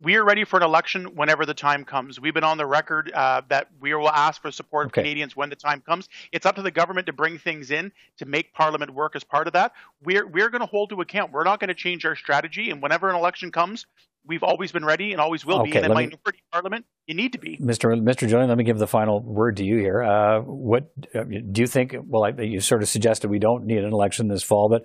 we 0.00 0.16
are 0.16 0.24
ready 0.24 0.44
for 0.44 0.56
an 0.56 0.62
election 0.62 1.16
whenever 1.16 1.44
the 1.44 1.54
time 1.54 1.84
comes. 1.84 2.20
We've 2.20 2.34
been 2.34 2.44
on 2.44 2.56
the 2.56 2.66
record 2.66 3.10
uh, 3.12 3.42
that 3.48 3.68
we 3.80 3.92
will 3.94 4.08
ask 4.08 4.40
for 4.40 4.50
support 4.52 4.86
of 4.86 4.92
Canadians 4.92 5.34
when 5.34 5.50
the 5.50 5.56
time 5.56 5.80
comes. 5.80 6.08
It's 6.30 6.46
up 6.46 6.54
to 6.56 6.62
the 6.62 6.70
government 6.70 7.06
to 7.06 7.12
bring 7.12 7.38
things 7.38 7.70
in 7.70 7.90
to 8.18 8.26
make 8.26 8.52
Parliament 8.52 8.92
work 8.92 9.16
as 9.16 9.24
part 9.24 9.46
of 9.46 9.54
that. 9.54 9.72
We're 10.02 10.26
we're 10.26 10.50
going 10.50 10.60
to 10.60 10.66
hold 10.66 10.90
to 10.90 11.00
account. 11.00 11.32
We're 11.32 11.44
not 11.44 11.58
going 11.58 11.68
to 11.68 11.74
change 11.74 12.04
our 12.04 12.14
strategy, 12.14 12.70
and 12.70 12.80
whenever 12.80 13.08
an 13.08 13.16
election 13.16 13.50
comes, 13.50 13.86
we've 14.28 14.42
always 14.44 14.70
been 14.70 14.84
ready 14.84 15.12
and 15.12 15.20
always 15.20 15.44
will 15.44 15.62
Okay, 15.62 15.72
be. 15.72 15.78
In 15.78 15.84
a 15.86 15.88
let 15.88 15.96
me- 15.96 16.04
minority 16.04 16.42
parliament, 16.52 16.84
you 17.06 17.14
need 17.14 17.32
to 17.32 17.38
be. 17.38 17.56
Mr. 17.56 17.98
Mr. 18.00 18.28
Julian, 18.28 18.48
let 18.48 18.58
me 18.58 18.64
give 18.64 18.78
the 18.78 18.86
final 18.86 19.20
word 19.20 19.56
to 19.56 19.64
you 19.64 19.78
here. 19.78 20.02
Uh, 20.02 20.40
what 20.40 20.90
uh, 21.14 21.24
do 21.24 21.60
you 21.62 21.66
think? 21.66 21.96
Well, 22.06 22.24
I, 22.24 22.42
you 22.42 22.60
sort 22.60 22.82
of 22.82 22.88
suggested 22.88 23.30
we 23.30 23.38
don't 23.38 23.64
need 23.64 23.78
an 23.78 23.92
election 23.92 24.28
this 24.28 24.42
fall, 24.42 24.68
but 24.68 24.82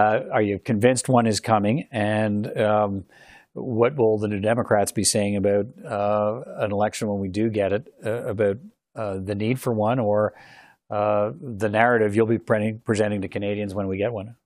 uh, 0.00 0.20
are 0.32 0.42
you 0.42 0.58
convinced 0.58 1.08
one 1.08 1.26
is 1.26 1.40
coming? 1.40 1.88
And 1.90 2.46
um, 2.58 3.04
what 3.52 3.96
will 3.96 4.18
the 4.18 4.28
New 4.28 4.40
Democrats 4.40 4.92
be 4.92 5.04
saying 5.04 5.36
about 5.36 5.66
uh, 5.84 6.40
an 6.58 6.72
election 6.72 7.08
when 7.08 7.20
we 7.20 7.28
do 7.28 7.50
get 7.50 7.72
it? 7.72 7.88
Uh, 8.04 8.28
about 8.28 8.56
uh, 8.94 9.18
the 9.22 9.34
need 9.34 9.60
for 9.60 9.74
one, 9.74 9.98
or 9.98 10.32
uh, 10.90 11.32
the 11.40 11.68
narrative 11.68 12.14
you'll 12.14 12.26
be 12.26 12.38
pre- 12.38 12.78
presenting 12.84 13.22
to 13.22 13.28
Canadians 13.28 13.74
when 13.74 13.88
we 13.88 13.98
get 13.98 14.12
one? 14.12 14.36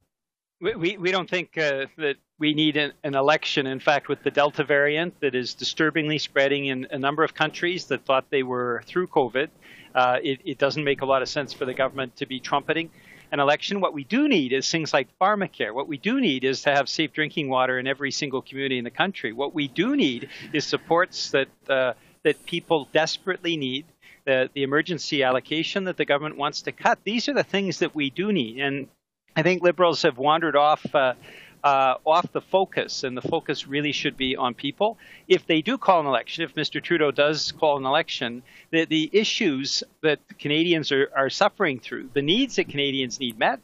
We, 0.61 0.75
we, 0.75 0.97
we 0.99 1.11
don't 1.11 1.29
think 1.29 1.57
uh, 1.57 1.87
that 1.97 2.17
we 2.39 2.53
need 2.53 2.77
an, 2.77 2.93
an 3.03 3.15
election. 3.15 3.67
In 3.67 3.81
fact, 3.81 4.09
with 4.09 4.23
the 4.23 4.31
Delta 4.31 4.63
variant 4.63 5.19
that 5.21 5.35
is 5.35 5.55
disturbingly 5.55 6.19
spreading 6.19 6.67
in 6.67 6.87
a 6.91 6.99
number 6.99 7.25
of 7.25 7.35
countries 7.35 7.87
that 7.87 8.05
thought 8.05 8.27
they 8.31 8.43
were 8.43 8.83
through 8.87 9.07
COVID, 9.07 9.49
uh, 9.95 10.19
it, 10.23 10.41
it 10.45 10.59
doesn't 10.59 10.85
make 10.85 11.01
a 11.01 11.07
lot 11.07 11.23
of 11.23 11.29
sense 11.29 11.55
for 11.55 11.65
the 11.65 11.73
government 11.73 12.17
to 12.17 12.27
be 12.27 12.41
trumpeting 12.41 12.91
an 13.33 13.41
election. 13.41 13.81
What 13.81 13.95
we 13.95 14.05
do 14.05 14.29
need 14.29 14.53
is 14.53 14.71
things 14.71 14.93
like 14.93 15.09
pharmacare. 15.19 15.73
What 15.73 15.89
we 15.89 15.97
do 15.97 16.21
need 16.21 16.45
is 16.45 16.63
to 16.63 16.71
have 16.73 16.89
safe 16.89 17.13
drinking 17.13 17.49
water 17.49 17.79
in 17.79 17.87
every 17.87 18.11
single 18.11 18.43
community 18.43 18.77
in 18.77 18.85
the 18.85 18.91
country. 18.91 19.33
What 19.33 19.55
we 19.55 19.69
do 19.69 19.97
need 19.97 20.29
is 20.53 20.67
supports 20.67 21.31
that 21.31 21.49
uh, 21.69 21.95
that 22.23 22.45
people 22.45 22.89
desperately 22.93 23.57
need. 23.57 23.87
The, 24.27 24.51
the 24.53 24.65
emergency 24.65 25.23
allocation 25.23 25.85
that 25.85 25.97
the 25.97 26.05
government 26.05 26.37
wants 26.37 26.63
to 26.63 26.73
cut. 26.73 26.99
These 27.05 27.31
are 27.31 27.33
the 27.33 27.43
things 27.43 27.79
that 27.79 27.95
we 27.95 28.11
do 28.11 28.31
need. 28.33 28.61
And 28.61 28.89
I 29.37 29.43
think 29.43 29.63
liberals 29.63 30.03
have 30.03 30.19
wandered 30.19 30.57
off 30.57 30.85
uh, 30.95 31.15
uh, 31.63 31.95
off 32.07 32.31
the 32.33 32.41
focus, 32.41 33.05
and 33.05 33.17
the 33.17 33.23
focus 33.23 33.67
really 33.67 33.93
should 33.93 34.17
be 34.17 34.37
on 34.37 34.55
people. 34.55 34.99
If 35.29 35.47
they 35.47 35.61
do 35.61 35.79
call 35.79 36.01
an 36.01 36.07
election, 36.07 36.45
if 36.45 36.55
Mr. 36.55 36.83
Trudeau 36.83 37.11
does 37.11 37.53
call 37.53 37.77
an 37.77 37.85
election, 37.85 38.43
the, 38.71 38.87
the 38.87 39.11
issues 39.13 39.83
that 40.03 40.21
Canadians 40.39 40.91
are, 40.93 41.11
are 41.15 41.31
suffering 41.31 41.79
through, 41.79 42.11
the 42.15 42.23
needs 42.23 42.57
that 42.57 42.69
Canadians 42.69 43.21
need 43.21 43.39
met, 43.39 43.61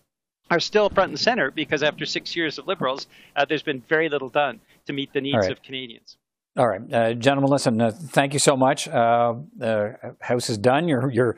are 0.51 0.61
still 0.61 0.89
front 0.91 1.11
and 1.11 1.19
center 1.19 1.51
because 1.51 1.83
after 1.83 2.07
six 2.07 2.37
years 2.37 2.59
of 2.59 2.69
liberals, 2.69 3.07
uh, 3.35 3.45
there's 3.45 3.63
been 3.63 3.83
very 3.89 4.09
little 4.09 4.29
done 4.29 4.61
to 4.87 4.93
meet 4.93 5.13
the 5.13 5.21
needs 5.21 5.39
right. 5.39 5.51
of 5.51 5.63
Canadians. 5.63 6.17
All 6.59 6.67
right, 6.67 6.81
uh, 6.91 7.13
gentlemen. 7.13 7.51
Listen, 7.51 7.79
uh, 7.79 7.91
thank 7.91 8.33
you 8.33 8.39
so 8.39 8.57
much. 8.57 8.89
Uh, 8.89 9.35
the 9.59 10.17
House 10.23 10.49
is 10.49 10.57
done. 10.57 10.89
You're, 10.89 11.11
you're, 11.11 11.37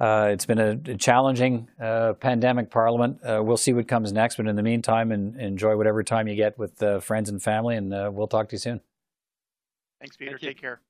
uh, 0.00 0.30
it's 0.32 0.44
been 0.44 0.58
a 0.58 0.96
challenging 0.96 1.68
uh, 1.80 2.14
pandemic 2.14 2.68
Parliament. 2.68 3.20
Uh, 3.22 3.40
we'll 3.44 3.56
see 3.56 3.72
what 3.72 3.86
comes 3.86 4.12
next, 4.12 4.38
but 4.38 4.48
in 4.48 4.56
the 4.56 4.64
meantime, 4.64 5.12
and 5.12 5.40
enjoy 5.40 5.76
whatever 5.76 6.02
time 6.02 6.26
you 6.26 6.34
get 6.34 6.58
with 6.58 6.82
friends 7.04 7.30
and 7.30 7.40
family. 7.40 7.76
And 7.76 7.90
we'll 8.12 8.26
talk 8.26 8.48
to 8.48 8.54
you 8.54 8.58
soon. 8.58 8.80
Thanks, 10.00 10.16
Peter. 10.16 10.32
Thank 10.32 10.42
you. 10.42 10.48
Take 10.48 10.60
care. 10.60 10.80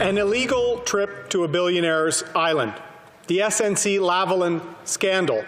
An 0.00 0.18
illegal 0.18 0.80
trip 0.80 1.30
to 1.30 1.44
a 1.44 1.48
billionaire's 1.48 2.24
island. 2.34 2.74
The 3.26 3.38
SNC 3.38 4.00
Lavalin 4.00 4.60
scandal. 4.84 5.46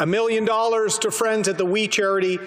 A 0.00 0.04
million 0.04 0.44
dollars 0.44 0.98
to 0.98 1.10
friends 1.10 1.48
at 1.48 1.56
the 1.56 1.64
We 1.64 1.88
Charity 1.88 2.38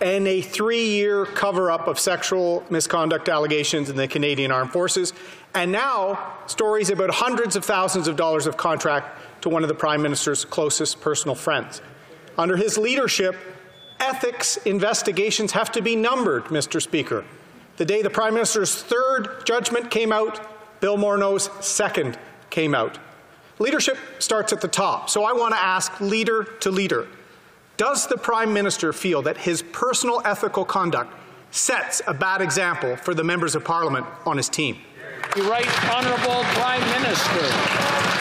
and 0.00 0.28
a 0.28 0.40
three-year 0.40 1.26
cover-up 1.26 1.88
of 1.88 1.98
sexual 1.98 2.64
misconduct 2.70 3.28
allegations 3.28 3.90
in 3.90 3.96
the 3.96 4.06
Canadian 4.06 4.50
Armed 4.50 4.72
Forces. 4.72 5.12
And 5.54 5.72
now, 5.72 6.36
stories 6.46 6.90
about 6.90 7.10
hundreds 7.10 7.56
of 7.56 7.64
thousands 7.64 8.06
of 8.06 8.16
dollars 8.16 8.46
of 8.46 8.56
contract 8.56 9.42
to 9.42 9.48
one 9.48 9.62
of 9.62 9.68
the 9.68 9.74
Prime 9.74 10.02
Minister's 10.02 10.44
closest 10.44 11.00
personal 11.00 11.34
friends. 11.34 11.80
Under 12.36 12.56
his 12.56 12.78
leadership, 12.78 13.36
ethics 13.98 14.56
investigations 14.58 15.52
have 15.52 15.72
to 15.72 15.82
be 15.82 15.96
numbered, 15.96 16.44
Mr. 16.44 16.80
Speaker. 16.80 17.24
The 17.76 17.84
day 17.84 18.02
the 18.02 18.10
Prime 18.10 18.34
Minister's 18.34 18.74
third 18.74 19.44
judgment 19.44 19.90
came 19.90 20.12
out, 20.12 20.80
Bill 20.80 20.96
Morneau's 20.96 21.50
second 21.64 22.18
came 22.50 22.74
out. 22.74 22.98
Leadership 23.58 23.98
starts 24.20 24.52
at 24.52 24.60
the 24.60 24.68
top, 24.68 25.10
so 25.10 25.24
I 25.24 25.32
want 25.32 25.54
to 25.54 25.60
ask 25.60 26.00
leader 26.00 26.44
to 26.60 26.70
leader. 26.70 27.08
Does 27.78 28.08
the 28.08 28.16
Prime 28.16 28.52
Minister 28.52 28.92
feel 28.92 29.22
that 29.22 29.36
his 29.36 29.62
personal 29.62 30.20
ethical 30.24 30.64
conduct 30.64 31.14
sets 31.52 32.02
a 32.08 32.12
bad 32.12 32.42
example 32.42 32.96
for 32.96 33.14
the 33.14 33.22
members 33.22 33.54
of 33.54 33.64
Parliament 33.64 34.04
on 34.26 34.36
his 34.36 34.48
team? 34.48 34.78
The 35.36 35.42
right 35.42 35.84
honourable 35.88 36.42
Prime 36.54 36.80
Minister. 37.00 38.17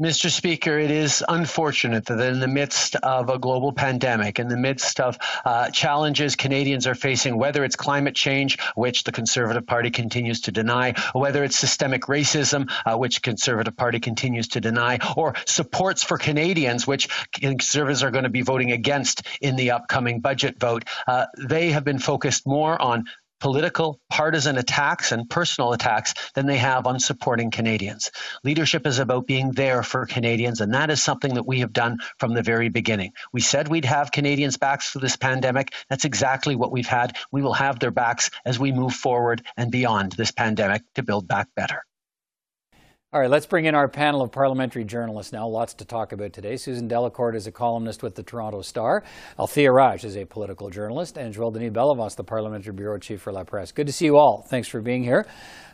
Mr. 0.00 0.30
Speaker, 0.30 0.78
it 0.78 0.90
is 0.90 1.22
unfortunate 1.28 2.06
that 2.06 2.18
in 2.18 2.40
the 2.40 2.48
midst 2.48 2.96
of 2.96 3.28
a 3.28 3.38
global 3.38 3.70
pandemic, 3.70 4.38
in 4.38 4.48
the 4.48 4.56
midst 4.56 4.98
of 4.98 5.18
uh, 5.44 5.68
challenges 5.68 6.36
Canadians 6.36 6.86
are 6.86 6.94
facing, 6.94 7.36
whether 7.36 7.62
it's 7.64 7.76
climate 7.76 8.14
change, 8.14 8.58
which 8.76 9.04
the 9.04 9.12
Conservative 9.12 9.66
Party 9.66 9.90
continues 9.90 10.40
to 10.42 10.52
deny, 10.52 10.94
whether 11.12 11.44
it's 11.44 11.54
systemic 11.54 12.04
racism, 12.04 12.70
uh, 12.86 12.96
which 12.96 13.20
Conservative 13.20 13.76
Party 13.76 14.00
continues 14.00 14.48
to 14.48 14.60
deny, 14.62 15.00
or 15.18 15.34
supports 15.44 16.02
for 16.02 16.16
Canadians, 16.16 16.86
which 16.86 17.10
Conservatives 17.32 18.02
are 18.02 18.10
going 18.10 18.24
to 18.24 18.30
be 18.30 18.40
voting 18.40 18.72
against 18.72 19.26
in 19.42 19.56
the 19.56 19.72
upcoming 19.72 20.20
budget 20.20 20.58
vote, 20.58 20.84
uh, 21.06 21.26
they 21.36 21.72
have 21.72 21.84
been 21.84 21.98
focused 21.98 22.46
more 22.46 22.80
on 22.80 23.04
political, 23.40 23.98
partisan 24.08 24.58
attacks 24.58 25.12
and 25.12 25.28
personal 25.28 25.72
attacks 25.72 26.14
than 26.34 26.46
they 26.46 26.58
have 26.58 26.86
on 26.86 27.00
supporting 27.00 27.50
Canadians. 27.50 28.10
Leadership 28.44 28.86
is 28.86 28.98
about 28.98 29.26
being 29.26 29.50
there 29.52 29.82
for 29.82 30.06
Canadians, 30.06 30.60
and 30.60 30.74
that 30.74 30.90
is 30.90 31.02
something 31.02 31.34
that 31.34 31.46
we 31.46 31.60
have 31.60 31.72
done 31.72 31.98
from 32.18 32.34
the 32.34 32.42
very 32.42 32.68
beginning. 32.68 33.12
We 33.32 33.40
said 33.40 33.68
we'd 33.68 33.84
have 33.86 34.12
Canadians' 34.12 34.58
backs 34.58 34.90
through 34.90 35.00
this 35.00 35.16
pandemic. 35.16 35.72
That's 35.88 36.04
exactly 36.04 36.54
what 36.54 36.70
we've 36.70 36.86
had. 36.86 37.16
We 37.32 37.42
will 37.42 37.54
have 37.54 37.80
their 37.80 37.90
backs 37.90 38.30
as 38.44 38.58
we 38.58 38.72
move 38.72 38.94
forward 38.94 39.42
and 39.56 39.70
beyond 39.70 40.12
this 40.12 40.30
pandemic 40.30 40.82
to 40.94 41.02
build 41.02 41.26
back 41.26 41.48
better. 41.56 41.84
All 43.12 43.20
right, 43.20 43.28
let's 43.28 43.44
bring 43.44 43.64
in 43.64 43.74
our 43.74 43.88
panel 43.88 44.22
of 44.22 44.30
parliamentary 44.30 44.84
journalists 44.84 45.32
now. 45.32 45.44
Lots 45.44 45.74
to 45.74 45.84
talk 45.84 46.12
about 46.12 46.32
today. 46.32 46.56
Susan 46.56 46.86
Delacourt 46.86 47.34
is 47.34 47.48
a 47.48 47.50
columnist 47.50 48.04
with 48.04 48.14
the 48.14 48.22
Toronto 48.22 48.62
Star. 48.62 49.02
Althea 49.36 49.72
Raj 49.72 50.04
is 50.04 50.16
a 50.16 50.24
political 50.24 50.70
journalist. 50.70 51.16
And 51.16 51.34
Joel 51.34 51.50
Denis 51.50 51.72
Bellavance, 51.72 52.14
the 52.14 52.22
parliamentary 52.22 52.72
bureau 52.72 52.98
chief 53.00 53.20
for 53.20 53.32
La 53.32 53.42
Presse. 53.42 53.72
Good 53.72 53.88
to 53.88 53.92
see 53.92 54.04
you 54.04 54.16
all. 54.16 54.46
Thanks 54.48 54.68
for 54.68 54.80
being 54.80 55.02
here. 55.02 55.26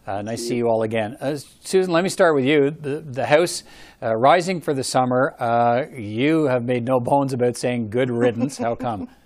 Uh, 0.06 0.22
nice 0.22 0.40
to 0.40 0.48
see 0.48 0.56
you 0.56 0.66
all 0.66 0.82
again. 0.82 1.18
Uh, 1.20 1.36
Susan, 1.36 1.92
let 1.92 2.02
me 2.02 2.08
start 2.08 2.34
with 2.34 2.46
you. 2.46 2.70
The, 2.70 3.04
the 3.06 3.26
House 3.26 3.64
uh, 4.02 4.16
rising 4.16 4.62
for 4.62 4.72
the 4.72 4.82
summer. 4.82 5.34
Uh, 5.38 5.82
you 5.94 6.44
have 6.46 6.62
made 6.62 6.86
no 6.86 7.00
bones 7.00 7.34
about 7.34 7.58
saying 7.58 7.90
good 7.90 8.08
riddance. 8.08 8.56
How 8.56 8.74
come? 8.74 9.08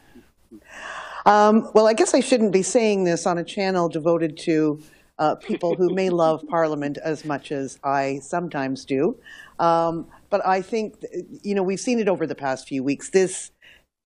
Um, 1.26 1.71
well, 1.75 1.87
I 1.87 1.93
guess 1.93 2.14
I 2.14 2.21
shouldn't 2.21 2.50
be 2.50 2.62
saying 2.62 3.05
this 3.05 3.26
on 3.26 3.37
a 3.37 3.45
channel 3.45 3.90
devoted 3.90 4.38
to 4.47 4.81
uh, 5.21 5.37
people 5.37 5.77
who 5.77 5.95
may 5.95 6.11
love 6.11 6.43
Parliament 6.49 6.99
as 6.99 7.25
much 7.25 7.53
as 7.53 7.79
I 7.85 8.19
sometimes 8.23 8.85
do. 8.85 9.17
Um, 9.61 10.07
but 10.31 10.45
I 10.45 10.62
think, 10.62 10.97
you 11.43 11.55
know, 11.55 11.62
we've 11.62 11.79
seen 11.79 12.00
it 12.00 12.09
over 12.09 12.27
the 12.27 12.35
past 12.35 12.67
few 12.67 12.83
weeks. 12.83 13.11
This, 13.11 13.53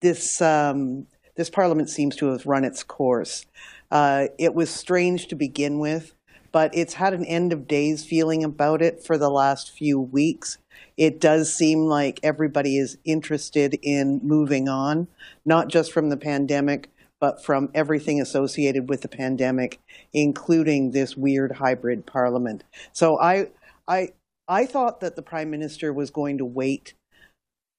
this, 0.03 0.43
um, 0.43 1.07
this 1.37 1.49
Parliament 1.49 1.89
seems 1.89 2.17
to 2.17 2.27
have 2.27 2.45
run 2.45 2.65
its 2.65 2.83
course. 2.83 3.47
Uh, 3.91 4.27
it 4.39 4.55
was 4.55 4.69
strange 4.69 5.29
to 5.29 5.37
begin 5.37 5.79
with, 5.79 6.15
but 6.51 6.75
it's 6.75 6.95
had 6.95 7.15
an 7.15 7.25
end 7.25 7.53
of 7.53 7.69
days 7.69 8.05
feeling 8.05 8.43
about 8.43 8.83
it 8.83 9.05
for 9.05 9.17
the 9.17 9.31
last 9.31 9.71
few 9.71 10.01
weeks. 10.01 10.59
It 10.97 11.21
does 11.21 11.55
seem 11.55 11.87
like 11.87 12.19
everybody 12.23 12.77
is 12.77 12.99
interested 13.05 13.79
in 13.83 14.21
moving 14.23 14.69
on, 14.69 15.07
not 15.45 15.69
just 15.69 15.93
from 15.93 16.09
the 16.09 16.17
pandemic, 16.17 16.91
but 17.25 17.43
from 17.43 17.71
everything 17.73 18.21
associated 18.21 18.87
with 18.87 19.01
the 19.01 19.09
pandemic, 19.09 19.81
including 20.13 20.91
this 20.91 21.17
weird 21.17 21.53
hybrid 21.53 22.05
parliament. 22.05 22.63
So 22.93 23.19
I, 23.19 23.49
I, 23.89 24.11
I 24.47 24.67
thought 24.67 25.01
that 25.01 25.17
the 25.17 25.23
prime 25.23 25.51
minister 25.51 25.91
was 25.91 26.11
going 26.11 26.37
to 26.37 26.45
wait 26.45 26.93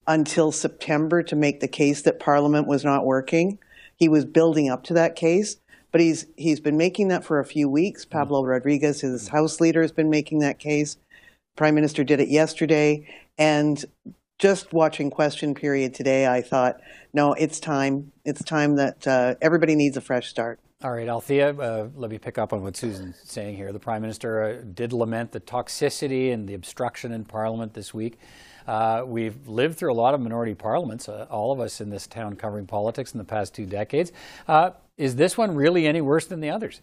until 0.07 0.51
September 0.51 1.21
to 1.21 1.35
make 1.35 1.59
the 1.59 1.67
case 1.67 2.01
that 2.01 2.19
parliament 2.19 2.65
was 2.65 2.83
not 2.83 3.05
working. 3.05 3.59
He 3.99 4.09
was 4.09 4.25
building 4.25 4.67
up 4.67 4.83
to 4.85 4.95
that 4.95 5.15
case, 5.15 5.57
but 5.91 6.01
he's 6.01 6.25
he's 6.35 6.59
been 6.59 6.75
making 6.75 7.09
that 7.09 7.23
for 7.23 7.39
a 7.39 7.45
few 7.45 7.69
weeks. 7.69 8.03
Mm-hmm. 8.03 8.17
Pablo 8.17 8.43
Rodriguez, 8.43 9.01
his 9.01 9.25
mm-hmm. 9.27 9.37
House 9.37 9.61
leader, 9.61 9.83
has 9.83 9.91
been 9.91 10.09
making 10.09 10.39
that 10.39 10.57
case. 10.57 10.97
Prime 11.55 11.75
Minister 11.75 12.03
did 12.03 12.19
it 12.19 12.29
yesterday, 12.29 13.07
and 13.37 13.85
just 14.39 14.74
watching 14.74 15.10
question 15.10 15.54
period 15.54 15.94
today, 15.94 16.27
I 16.27 16.42
thought, 16.42 16.75
no, 17.13 17.34
it's 17.34 17.60
time. 17.60 18.12
It's 18.25 18.44
time 18.44 18.75
that 18.75 19.08
uh, 19.08 19.36
everybody 19.42 19.75
needs 19.75 19.98
a 19.98 20.01
fresh 20.01 20.30
start. 20.30 20.60
All 20.84 20.92
right, 20.92 21.08
Althea, 21.08 21.54
uh, 21.54 21.88
let 21.96 22.12
me 22.12 22.18
pick 22.18 22.38
up 22.38 22.51
on 22.51 22.62
what 22.62 22.75
Susan's 22.75 23.18
saying 23.24 23.56
here. 23.56 23.72
The 23.72 23.80
Prime 23.80 24.01
Minister 24.01 24.44
uh, 24.44 24.63
did 24.74 24.92
lament 24.92 25.32
the 25.32 25.39
toxicity 25.39 26.34
and 26.34 26.48
the 26.48 26.54
obstruction 26.54 27.13
in 27.13 27.24
Parliament 27.24 27.74
this 27.74 27.94
week. 27.94 28.20
Uh, 28.68 29.04
we've 29.06 29.48
lived 29.48 29.77
through 29.77 29.94
a 29.94 29.96
lot 29.96 30.13
of 30.13 30.20
minority 30.20 30.54
parliaments, 30.54 31.08
uh, 31.08 31.27
all 31.30 31.51
of 31.51 31.60
us 31.60 31.80
in 31.80 31.89
this 31.89 32.08
town 32.08 32.36
covering 32.36 32.65
politics 32.65 33.13
in 33.13 33.20
the 33.20 33.24
past 33.24 33.56
two 33.56 33.65
decades. 33.65 34.12
Uh, 34.48 34.72
is 34.98 35.15
this 35.15 35.38
one 35.38 35.56
really 35.56 35.88
any 35.88 36.01
worse 36.01 36.25
than 36.25 36.42
the 36.42 36.50
others? 36.50 36.82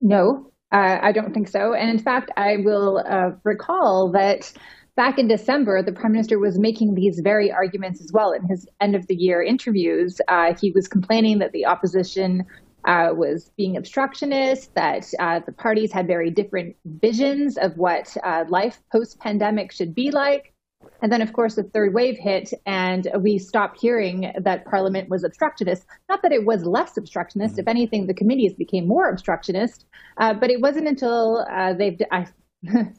No, 0.00 0.50
uh, 0.72 0.98
I 1.02 1.12
don't 1.12 1.34
think 1.34 1.48
so. 1.48 1.74
And 1.74 1.90
in 1.90 1.98
fact, 1.98 2.30
I 2.36 2.58
will 2.58 2.98
uh, 2.98 3.30
recall 3.42 4.12
that 4.12 4.52
back 5.00 5.18
in 5.18 5.26
December, 5.26 5.82
the 5.82 5.92
prime 5.92 6.12
minister 6.12 6.38
was 6.38 6.58
making 6.58 6.94
these 6.94 7.20
very 7.20 7.50
arguments 7.50 8.02
as 8.02 8.12
well 8.12 8.32
in 8.32 8.46
his 8.46 8.68
end 8.82 8.94
of 8.94 9.06
the 9.06 9.14
year 9.14 9.42
interviews. 9.42 10.20
Uh, 10.28 10.52
he 10.60 10.72
was 10.72 10.86
complaining 10.86 11.38
that 11.38 11.52
the 11.52 11.64
opposition 11.64 12.44
uh, 12.84 13.08
was 13.14 13.50
being 13.56 13.78
obstructionist, 13.78 14.74
that 14.74 15.06
uh, 15.18 15.40
the 15.46 15.52
parties 15.52 15.90
had 15.90 16.06
very 16.06 16.30
different 16.30 16.76
visions 16.84 17.56
of 17.56 17.78
what 17.78 18.14
uh, 18.24 18.44
life 18.50 18.82
post 18.92 19.18
pandemic 19.20 19.72
should 19.72 19.94
be 19.94 20.10
like. 20.10 20.52
And 21.00 21.10
then, 21.10 21.22
of 21.22 21.32
course, 21.32 21.54
the 21.54 21.62
third 21.62 21.94
wave 21.94 22.18
hit, 22.18 22.52
and 22.66 23.08
we 23.20 23.38
stopped 23.38 23.80
hearing 23.80 24.30
that 24.38 24.66
Parliament 24.66 25.08
was 25.08 25.24
obstructionist. 25.24 25.86
Not 26.10 26.20
that 26.20 26.32
it 26.32 26.44
was 26.44 26.66
less 26.66 26.98
obstructionist. 26.98 27.58
If 27.58 27.68
anything, 27.68 28.06
the 28.06 28.12
committees 28.12 28.52
became 28.52 28.86
more 28.86 29.08
obstructionist. 29.08 29.86
Uh, 30.18 30.34
but 30.34 30.50
it 30.50 30.60
wasn't 30.60 30.88
until 30.88 31.46
uh, 31.50 31.72
they've. 31.72 31.98
I, 32.12 32.26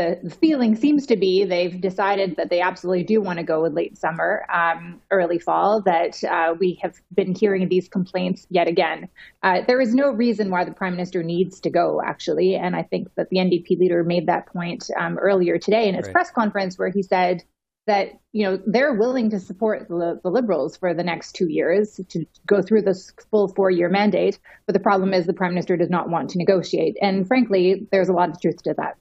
the, 0.00 0.30
feeling 0.40 0.76
seems 0.76 1.06
to 1.06 1.16
be 1.16 1.44
they've 1.44 1.80
decided 1.80 2.36
that 2.36 2.50
they 2.50 2.60
absolutely 2.60 3.04
do 3.04 3.20
want 3.20 3.38
to 3.38 3.42
go 3.42 3.62
with 3.62 3.74
late 3.74 3.98
summer, 3.98 4.46
um, 4.52 5.00
early 5.10 5.38
fall, 5.38 5.82
that 5.82 6.22
uh, 6.24 6.54
we 6.58 6.78
have 6.82 7.00
been 7.14 7.34
hearing 7.34 7.68
these 7.68 7.88
complaints 7.88 8.46
yet 8.50 8.68
again. 8.68 9.08
Uh, 9.42 9.60
there 9.66 9.80
is 9.80 9.94
no 9.94 10.10
reason 10.10 10.50
why 10.50 10.64
the 10.64 10.72
prime 10.72 10.92
minister 10.92 11.22
needs 11.22 11.60
to 11.60 11.70
go, 11.70 12.00
actually. 12.04 12.54
And 12.54 12.74
I 12.74 12.82
think 12.82 13.08
that 13.16 13.28
the 13.30 13.38
NDP 13.38 13.78
leader 13.78 14.02
made 14.04 14.26
that 14.26 14.46
point 14.46 14.90
um, 14.98 15.18
earlier 15.18 15.58
today 15.58 15.88
in 15.88 15.94
his 15.94 16.06
right. 16.06 16.12
press 16.12 16.30
conference 16.30 16.78
where 16.78 16.90
he 16.90 17.02
said, 17.02 17.44
that 17.86 18.10
you 18.32 18.44
know 18.44 18.60
they're 18.66 18.94
willing 18.94 19.30
to 19.30 19.40
support 19.40 19.88
the, 19.88 20.20
the, 20.22 20.30
liberals 20.30 20.76
for 20.76 20.92
the 20.92 21.02
next 21.02 21.32
two 21.32 21.48
years 21.48 21.98
to 22.10 22.26
go 22.46 22.60
through 22.60 22.82
this 22.82 23.12
full 23.30 23.48
four-year 23.48 23.88
mandate 23.88 24.38
but 24.66 24.74
the 24.74 24.80
problem 24.80 25.14
is 25.14 25.26
the 25.26 25.32
prime 25.32 25.54
minister 25.54 25.78
does 25.78 25.88
not 25.88 26.10
want 26.10 26.28
to 26.30 26.38
negotiate 26.38 26.96
and 27.00 27.26
frankly 27.26 27.88
there's 27.90 28.10
a 28.10 28.12
lot 28.12 28.28
of 28.28 28.40
truth 28.40 28.62
to 28.62 28.74
that 28.74 28.96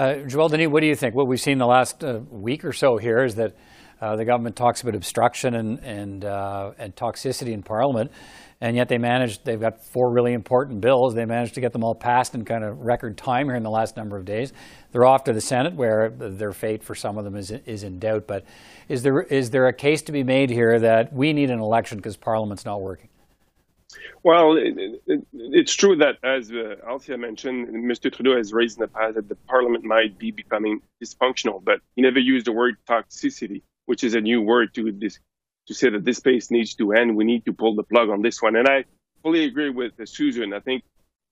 uh, 0.00 0.14
Joel 0.26 0.48
Denis, 0.48 0.68
what 0.68 0.80
do 0.80 0.86
you 0.86 0.94
think? 0.94 1.14
What 1.14 1.28
we've 1.28 1.40
seen 1.40 1.58
the 1.58 1.66
last 1.66 2.02
uh, 2.02 2.20
week 2.30 2.64
or 2.64 2.72
so 2.72 2.96
here 2.96 3.22
is 3.22 3.34
that 3.34 3.54
uh, 4.00 4.16
the 4.16 4.24
government 4.24 4.56
talks 4.56 4.80
about 4.80 4.94
obstruction 4.94 5.54
and 5.54 5.78
and, 5.80 6.24
uh, 6.24 6.70
and 6.78 6.96
toxicity 6.96 7.52
in 7.52 7.62
Parliament, 7.62 8.10
and 8.62 8.74
yet 8.76 8.88
they 8.88 8.96
managed. 8.96 9.44
They've 9.44 9.60
got 9.60 9.84
four 9.84 10.10
really 10.10 10.32
important 10.32 10.80
bills. 10.80 11.14
They 11.14 11.26
managed 11.26 11.52
to 11.56 11.60
get 11.60 11.74
them 11.74 11.84
all 11.84 11.94
passed 11.94 12.34
in 12.34 12.46
kind 12.46 12.64
of 12.64 12.78
record 12.78 13.18
time 13.18 13.44
here 13.44 13.56
in 13.56 13.62
the 13.62 13.70
last 13.70 13.98
number 13.98 14.16
of 14.16 14.24
days. 14.24 14.54
They're 14.90 15.04
off 15.04 15.24
to 15.24 15.34
the 15.34 15.40
Senate, 15.42 15.74
where 15.74 16.08
their 16.08 16.52
fate 16.52 16.82
for 16.82 16.94
some 16.94 17.18
of 17.18 17.24
them 17.24 17.36
is 17.36 17.50
is 17.50 17.82
in 17.82 17.98
doubt. 17.98 18.26
But 18.26 18.46
is 18.88 19.02
there 19.02 19.20
is 19.20 19.50
there 19.50 19.66
a 19.66 19.74
case 19.74 20.00
to 20.02 20.12
be 20.12 20.24
made 20.24 20.48
here 20.48 20.80
that 20.80 21.12
we 21.12 21.34
need 21.34 21.50
an 21.50 21.60
election 21.60 21.98
because 21.98 22.16
Parliament's 22.16 22.64
not 22.64 22.80
working? 22.80 23.10
Well, 24.22 24.56
it, 24.56 24.74
it, 25.06 25.26
it's 25.32 25.74
true 25.74 25.96
that, 25.96 26.16
as 26.22 26.50
uh, 26.52 26.76
Althea 26.86 27.18
mentioned, 27.18 27.68
Mr. 27.68 28.12
Trudeau 28.12 28.36
has 28.36 28.52
raised 28.52 28.78
in 28.78 28.82
the 28.82 28.88
past 28.88 29.14
that 29.14 29.28
the 29.28 29.34
Parliament 29.34 29.84
might 29.84 30.18
be 30.18 30.30
becoming 30.30 30.82
dysfunctional, 31.02 31.62
but 31.62 31.80
he 31.96 32.02
never 32.02 32.18
used 32.18 32.46
the 32.46 32.52
word 32.52 32.76
toxicity, 32.88 33.62
which 33.86 34.04
is 34.04 34.14
a 34.14 34.20
new 34.20 34.40
word 34.42 34.74
to 34.74 34.92
this 34.92 35.18
to 35.66 35.74
say 35.74 35.88
that 35.90 36.04
this 36.04 36.18
space 36.18 36.50
needs 36.50 36.74
to 36.74 36.92
end. 36.92 37.16
We 37.16 37.24
need 37.24 37.44
to 37.44 37.52
pull 37.52 37.74
the 37.74 37.82
plug 37.82 38.08
on 38.08 38.22
this 38.22 38.42
one, 38.42 38.56
and 38.56 38.68
I 38.68 38.84
fully 39.22 39.44
agree 39.44 39.70
with 39.70 39.98
uh, 40.00 40.06
Susan. 40.06 40.52
I 40.52 40.60
think 40.60 40.82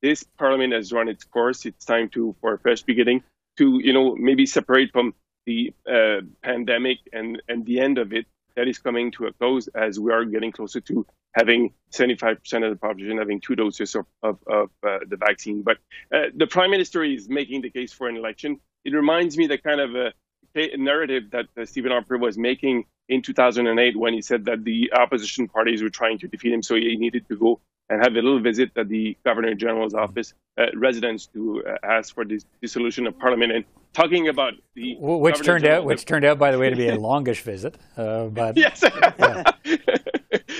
this 0.02 0.22
Parliament 0.38 0.72
has 0.72 0.92
run 0.92 1.08
its 1.08 1.24
course. 1.24 1.66
It's 1.66 1.84
time 1.84 2.08
to 2.10 2.34
for 2.40 2.54
a 2.54 2.58
fresh 2.58 2.82
beginning 2.82 3.22
to 3.58 3.80
you 3.82 3.92
know 3.92 4.14
maybe 4.16 4.46
separate 4.46 4.92
from 4.92 5.14
the 5.46 5.72
uh, 5.90 6.20
pandemic 6.42 6.98
and 7.12 7.42
and 7.48 7.66
the 7.66 7.80
end 7.80 7.98
of 7.98 8.12
it 8.12 8.26
that 8.56 8.68
is 8.68 8.78
coming 8.78 9.10
to 9.12 9.26
a 9.26 9.32
close 9.32 9.68
as 9.68 10.00
we 10.00 10.12
are 10.12 10.24
getting 10.24 10.52
closer 10.52 10.80
to 10.80 11.06
having 11.34 11.72
75% 11.92 12.64
of 12.64 12.70
the 12.70 12.76
population 12.76 13.18
having 13.18 13.40
two 13.40 13.54
doses 13.54 13.94
of, 13.94 14.06
of, 14.22 14.38
of 14.46 14.70
uh, 14.86 14.98
the 15.08 15.16
vaccine. 15.16 15.62
But 15.62 15.78
uh, 16.12 16.26
the 16.34 16.46
prime 16.46 16.70
minister 16.70 17.04
is 17.04 17.28
making 17.28 17.62
the 17.62 17.70
case 17.70 17.92
for 17.92 18.08
an 18.08 18.16
election. 18.16 18.60
It 18.84 18.94
reminds 18.94 19.36
me 19.36 19.46
the 19.46 19.58
kind 19.58 19.80
of 19.80 19.94
a, 19.94 20.12
a 20.56 20.76
narrative 20.76 21.30
that 21.30 21.46
uh, 21.56 21.64
Stephen 21.64 21.92
Harper 21.92 22.18
was 22.18 22.36
making 22.38 22.84
in 23.08 23.22
2008 23.22 23.96
when 23.96 24.12
he 24.12 24.22
said 24.22 24.44
that 24.46 24.64
the 24.64 24.92
opposition 24.92 25.48
parties 25.48 25.82
were 25.82 25.90
trying 25.90 26.18
to 26.18 26.28
defeat 26.28 26.52
him, 26.52 26.62
so 26.62 26.74
he 26.74 26.96
needed 26.96 27.26
to 27.28 27.36
go 27.36 27.60
and 27.90 28.02
have 28.02 28.12
a 28.12 28.16
little 28.16 28.40
visit 28.40 28.70
at 28.76 28.88
the 28.88 29.16
Governor 29.24 29.54
General's 29.54 29.94
office 29.94 30.34
uh, 30.58 30.66
residence 30.74 31.26
to 31.28 31.64
uh, 31.66 31.76
ask 31.82 32.14
for 32.14 32.24
the 32.24 32.42
dissolution 32.60 33.06
of 33.06 33.18
Parliament 33.18 33.52
and 33.52 33.64
talking 33.94 34.28
about 34.28 34.54
the 34.74 34.96
which 34.98 35.42
turned 35.42 35.64
General, 35.64 35.80
out 35.80 35.84
which 35.86 36.04
turned 36.04 36.24
out 36.24 36.38
by 36.38 36.50
the 36.50 36.58
way 36.58 36.68
to 36.68 36.76
be 36.76 36.88
a 36.88 36.96
longish 37.00 37.42
visit. 37.42 37.76
Uh, 37.96 38.26
but 38.26 38.56
yes, 38.56 38.82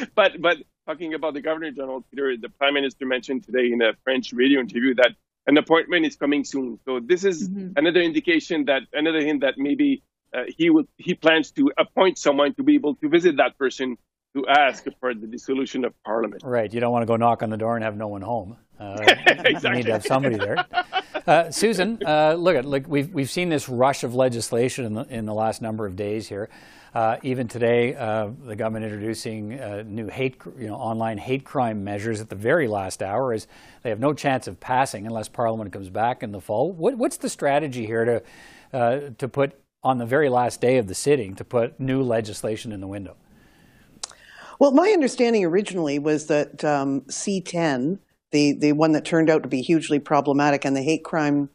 but 0.14 0.40
but 0.40 0.58
talking 0.86 1.14
about 1.14 1.34
the 1.34 1.40
Governor 1.40 1.70
General, 1.70 2.04
Peter, 2.10 2.36
the 2.40 2.48
Prime 2.48 2.74
Minister 2.74 3.06
mentioned 3.06 3.44
today 3.44 3.72
in 3.72 3.82
a 3.82 3.92
French 4.04 4.32
radio 4.32 4.60
interview 4.60 4.94
that 4.96 5.12
an 5.46 5.56
appointment 5.56 6.06
is 6.06 6.16
coming 6.16 6.44
soon. 6.44 6.78
So 6.84 7.00
this 7.00 7.24
is 7.24 7.48
mm-hmm. 7.48 7.72
another 7.76 8.00
indication 8.00 8.66
that 8.66 8.82
another 8.92 9.20
hint 9.20 9.40
that 9.40 9.54
maybe 9.56 10.02
uh, 10.34 10.44
he 10.48 10.70
will 10.70 10.84
he 10.96 11.14
plans 11.14 11.50
to 11.52 11.72
appoint 11.78 12.18
someone 12.18 12.54
to 12.54 12.62
be 12.62 12.74
able 12.74 12.94
to 12.96 13.08
visit 13.08 13.36
that 13.38 13.56
person 13.58 13.96
to 14.36 14.46
ask 14.46 14.84
for 15.00 15.14
the 15.14 15.26
dissolution 15.26 15.84
of 15.84 15.92
Parliament. 16.04 16.42
Right. 16.44 16.72
You 16.72 16.80
don't 16.80 16.92
want 16.92 17.02
to 17.02 17.06
go 17.06 17.16
knock 17.16 17.42
on 17.42 17.50
the 17.50 17.56
door 17.56 17.76
and 17.76 17.84
have 17.84 17.96
no 17.96 18.08
one 18.08 18.22
home. 18.22 18.56
Uh, 18.78 18.98
exactly. 19.00 19.54
You 19.70 19.76
need 19.76 19.86
to 19.86 19.92
have 19.92 20.04
somebody 20.04 20.36
there. 20.36 20.64
Uh, 21.28 21.50
Susan, 21.50 21.98
uh, 22.06 22.32
look 22.32 22.56
at 22.56 22.64
like 22.64 22.88
we've 22.88 23.12
we've 23.12 23.28
seen 23.28 23.50
this 23.50 23.68
rush 23.68 24.02
of 24.02 24.14
legislation 24.14 24.86
in 24.86 24.94
the 24.94 25.02
in 25.14 25.26
the 25.26 25.34
last 25.34 25.60
number 25.60 25.84
of 25.84 25.94
days 25.94 26.26
here. 26.26 26.48
Uh, 26.94 27.18
even 27.22 27.46
today, 27.46 27.94
uh, 27.94 28.30
the 28.46 28.56
government 28.56 28.82
introducing 28.86 29.60
uh, 29.60 29.84
new 29.86 30.06
hate, 30.06 30.40
you 30.58 30.68
know, 30.68 30.76
online 30.76 31.18
hate 31.18 31.44
crime 31.44 31.84
measures 31.84 32.22
at 32.22 32.30
the 32.30 32.34
very 32.34 32.66
last 32.66 33.02
hour, 33.02 33.34
as 33.34 33.46
they 33.82 33.90
have 33.90 34.00
no 34.00 34.14
chance 34.14 34.46
of 34.46 34.58
passing 34.58 35.06
unless 35.06 35.28
Parliament 35.28 35.70
comes 35.70 35.90
back 35.90 36.22
in 36.22 36.32
the 36.32 36.40
fall. 36.40 36.72
What, 36.72 36.96
what's 36.96 37.18
the 37.18 37.28
strategy 37.28 37.84
here 37.84 38.06
to 38.06 38.22
uh, 38.72 39.00
to 39.18 39.28
put 39.28 39.52
on 39.82 39.98
the 39.98 40.06
very 40.06 40.30
last 40.30 40.62
day 40.62 40.78
of 40.78 40.86
the 40.86 40.94
sitting 40.94 41.34
to 41.34 41.44
put 41.44 41.78
new 41.78 42.02
legislation 42.02 42.72
in 42.72 42.80
the 42.80 42.88
window? 42.88 43.16
Well, 44.58 44.72
my 44.72 44.88
understanding 44.92 45.44
originally 45.44 45.98
was 45.98 46.26
that 46.28 46.64
um, 46.64 47.02
C10, 47.02 47.98
the 48.30 48.52
the 48.52 48.72
one 48.72 48.92
that 48.92 49.04
turned 49.04 49.30
out 49.30 49.42
to 49.42 49.48
be 49.48 49.62
hugely 49.62 49.98
problematic, 49.98 50.64
and 50.64 50.76
the 50.76 50.82
hate 50.82 51.04
crime, 51.04 51.50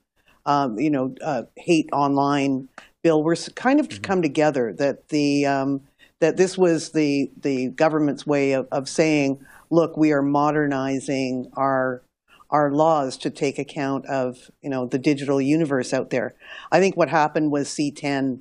um, 0.45 0.79
you 0.79 0.89
know, 0.89 1.15
uh, 1.23 1.43
hate 1.55 1.89
online 1.91 2.69
bill 3.03 3.23
were 3.23 3.35
kind 3.55 3.79
of 3.79 3.89
mm-hmm. 3.89 4.01
come 4.01 4.21
together. 4.21 4.73
That 4.73 5.09
the 5.09 5.45
um, 5.45 5.81
that 6.19 6.37
this 6.37 6.57
was 6.57 6.91
the 6.91 7.31
the 7.41 7.69
government's 7.69 8.25
way 8.25 8.53
of, 8.53 8.67
of 8.71 8.89
saying, 8.89 9.45
look, 9.69 9.97
we 9.97 10.11
are 10.11 10.21
modernizing 10.21 11.51
our 11.53 12.01
our 12.49 12.71
laws 12.71 13.17
to 13.17 13.29
take 13.29 13.59
account 13.59 14.05
of 14.05 14.49
you 14.61 14.69
know 14.69 14.85
the 14.85 14.99
digital 14.99 15.41
universe 15.41 15.93
out 15.93 16.09
there. 16.09 16.35
I 16.71 16.79
think 16.79 16.95
what 16.95 17.09
happened 17.09 17.51
was 17.51 17.67
C10 17.69 18.39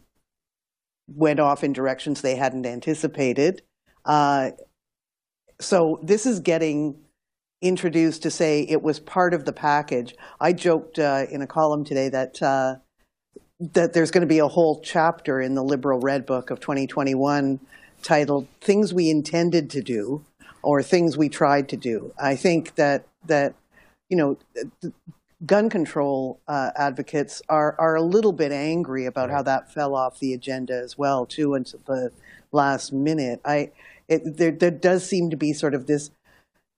went 1.09 1.41
off 1.41 1.65
in 1.65 1.73
directions 1.73 2.21
they 2.21 2.37
hadn't 2.37 2.67
anticipated. 2.67 3.63
Uh, 4.05 4.51
so 5.61 6.01
this 6.03 6.27
is 6.27 6.41
getting 6.41 6.97
introduced 7.63 8.23
to 8.25 8.31
say 8.31 8.67
it 8.69 8.83
was 8.83 9.01
part 9.01 9.33
of 9.33 9.45
the 9.45 9.53
package. 9.53 10.15
I 10.41 10.53
joked 10.53 10.99
uh, 10.99 11.27
in 11.31 11.41
a 11.41 11.47
column 11.47 11.85
today 11.85 12.09
that 12.09 12.43
uh, 12.43 12.77
that 13.61 13.93
there's 13.93 14.11
going 14.11 14.23
to 14.23 14.27
be 14.27 14.41
a 14.41 14.49
whole 14.49 14.81
chapter 14.81 15.41
in 15.41 15.55
the 15.55 15.63
Liberal 15.63 16.01
Red 16.01 16.27
Book 16.27 16.51
of 16.51 16.61
2021 16.61 17.61
titled 18.03 18.49
"Things 18.61 18.93
We 18.93 19.09
Intended 19.09 19.71
to 19.71 19.81
Do" 19.81 20.25
or 20.63 20.83
"Things 20.83 21.17
We 21.17 21.29
Tried 21.29 21.69
to 21.71 21.77
Do." 21.77 22.13
I 22.21 22.37
think 22.37 22.75
that 22.75 23.07
that 23.27 23.55
you 24.11 24.17
know. 24.17 24.39
Gun 25.45 25.69
control 25.69 26.39
uh, 26.47 26.71
advocates 26.77 27.43
are 27.49 27.75
are 27.77 27.97
a 27.97 28.01
little 28.01 28.33
bit 28.33 28.53
angry 28.53 29.07
about 29.07 29.29
how 29.29 29.43
that 29.43 29.73
fell 29.75 29.97
off 29.97 30.21
the 30.21 30.33
agenda 30.33 30.73
as 30.73 30.97
well, 30.97 31.27
too, 31.27 31.55
until 31.55 31.81
the 31.85 32.13
last 32.53 32.93
minute. 32.93 33.41
I 33.45 33.73
it, 34.07 34.37
there, 34.37 34.53
there 34.53 34.71
does 34.71 35.05
seem 35.05 35.31
to 35.31 35.37
be 35.37 35.53
sort 35.53 35.75
of 35.75 35.87
this 35.87 36.11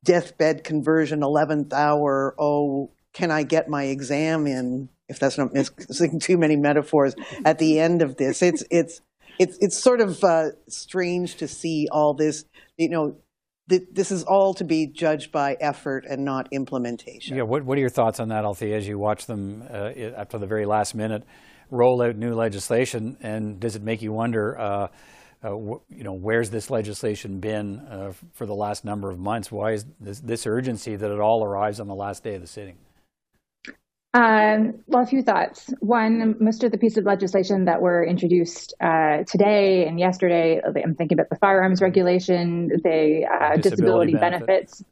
deathbed 0.05 0.63
conversion, 0.63 1.21
11th 1.21 1.73
hour, 1.73 2.35
oh, 2.39 2.91
can 3.13 3.31
I 3.31 3.43
get 3.43 3.69
my 3.69 3.85
exam 3.85 4.47
in, 4.47 4.89
if 5.09 5.19
that's 5.19 5.39
not 5.39 5.53
missing 5.53 6.21
too 6.21 6.39
many 6.39 6.57
metaphors, 6.57 7.15
at 7.45 7.59
the 7.59 7.81
end 7.81 8.03
of 8.03 8.17
this. 8.17 8.43
It's, 8.43 8.63
it's, 8.71 9.01
it's, 9.39 9.59
it's 9.61 9.77
sort 9.77 10.01
of 10.01 10.23
uh, 10.23 10.51
strange 10.69 11.37
to 11.37 11.49
see 11.49 11.89
all 11.91 12.15
this, 12.15 12.45
you 12.77 12.89
know, 12.89 13.17
th- 13.69 13.89
this 13.93 14.11
is 14.11 14.25
all 14.25 14.55
to 14.55 14.65
be 14.65 14.87
judged 14.87 15.33
by 15.33 15.57
effort 15.61 16.05
and 16.09 16.25
not 16.25 16.49
implementation. 16.53 17.37
Yeah, 17.37 17.43
what, 17.43 17.65
what 17.65 17.79
are 17.79 17.81
your 17.81 17.91
thoughts 17.91 18.21
on 18.21 18.29
that, 18.29 18.45
Althea, 18.45 18.77
as 18.77 18.87
you 18.87 18.99
watch 18.99 19.27
them 19.27 19.65
uh, 19.71 19.91
after 20.17 20.39
the 20.39 20.47
very 20.47 20.67
last 20.67 20.95
minute 20.95 21.25
roll 21.71 22.03
out 22.03 22.17
new 22.17 22.35
legislation? 22.35 23.17
And 23.21 23.59
does 23.59 23.77
it 23.77 23.83
make 23.83 24.03
you 24.03 24.13
wonder, 24.13 24.59
uh, 24.59 24.89
you 25.45 26.05
know, 26.05 26.13
where's 26.13 26.51
this 26.51 26.71
legislation 26.71 27.41
been 27.41 27.81
uh, 27.81 28.13
for 28.33 28.47
the 28.47 28.55
last 28.55 28.85
number 28.85 29.11
of 29.11 29.19
months? 29.19 29.53
Why 29.53 29.73
is 29.73 29.85
this, 30.01 30.21
this, 30.21 30.47
urgency 30.47 30.97
that 30.97 31.11
it 31.11 31.21
all 31.21 31.45
arrives 31.45 31.81
on 31.81 31.87
the 31.87 31.95
last 31.95 32.25
day 32.25 32.35
of 32.35 32.41
the 32.41 32.47
sitting? 32.47 32.77
Um, 34.15 34.83
well, 34.87 35.03
a 35.03 35.07
few 35.07 35.23
thoughts. 35.23 35.75
One, 35.81 36.37
most 36.39 36.63
of 36.63 36.71
the 36.71 36.79
pieces 36.79 36.99
of 36.99 37.05
legislation 37.05 37.65
that 37.65 37.83
were 37.83 38.05
introduced 38.05 38.73
uh, 38.81 39.25
today 39.27 39.87
and 39.87 39.99
yesterday, 39.99 40.61
I'm 40.65 40.95
thinking 40.95 41.19
about 41.19 41.31
the 41.31 41.39
firearms 41.41 41.83
regulation, 41.83 42.69
the 42.69 43.27
uh, 43.27 43.57
disability, 43.57 44.13
disability 44.13 44.15
benefits 44.15 44.85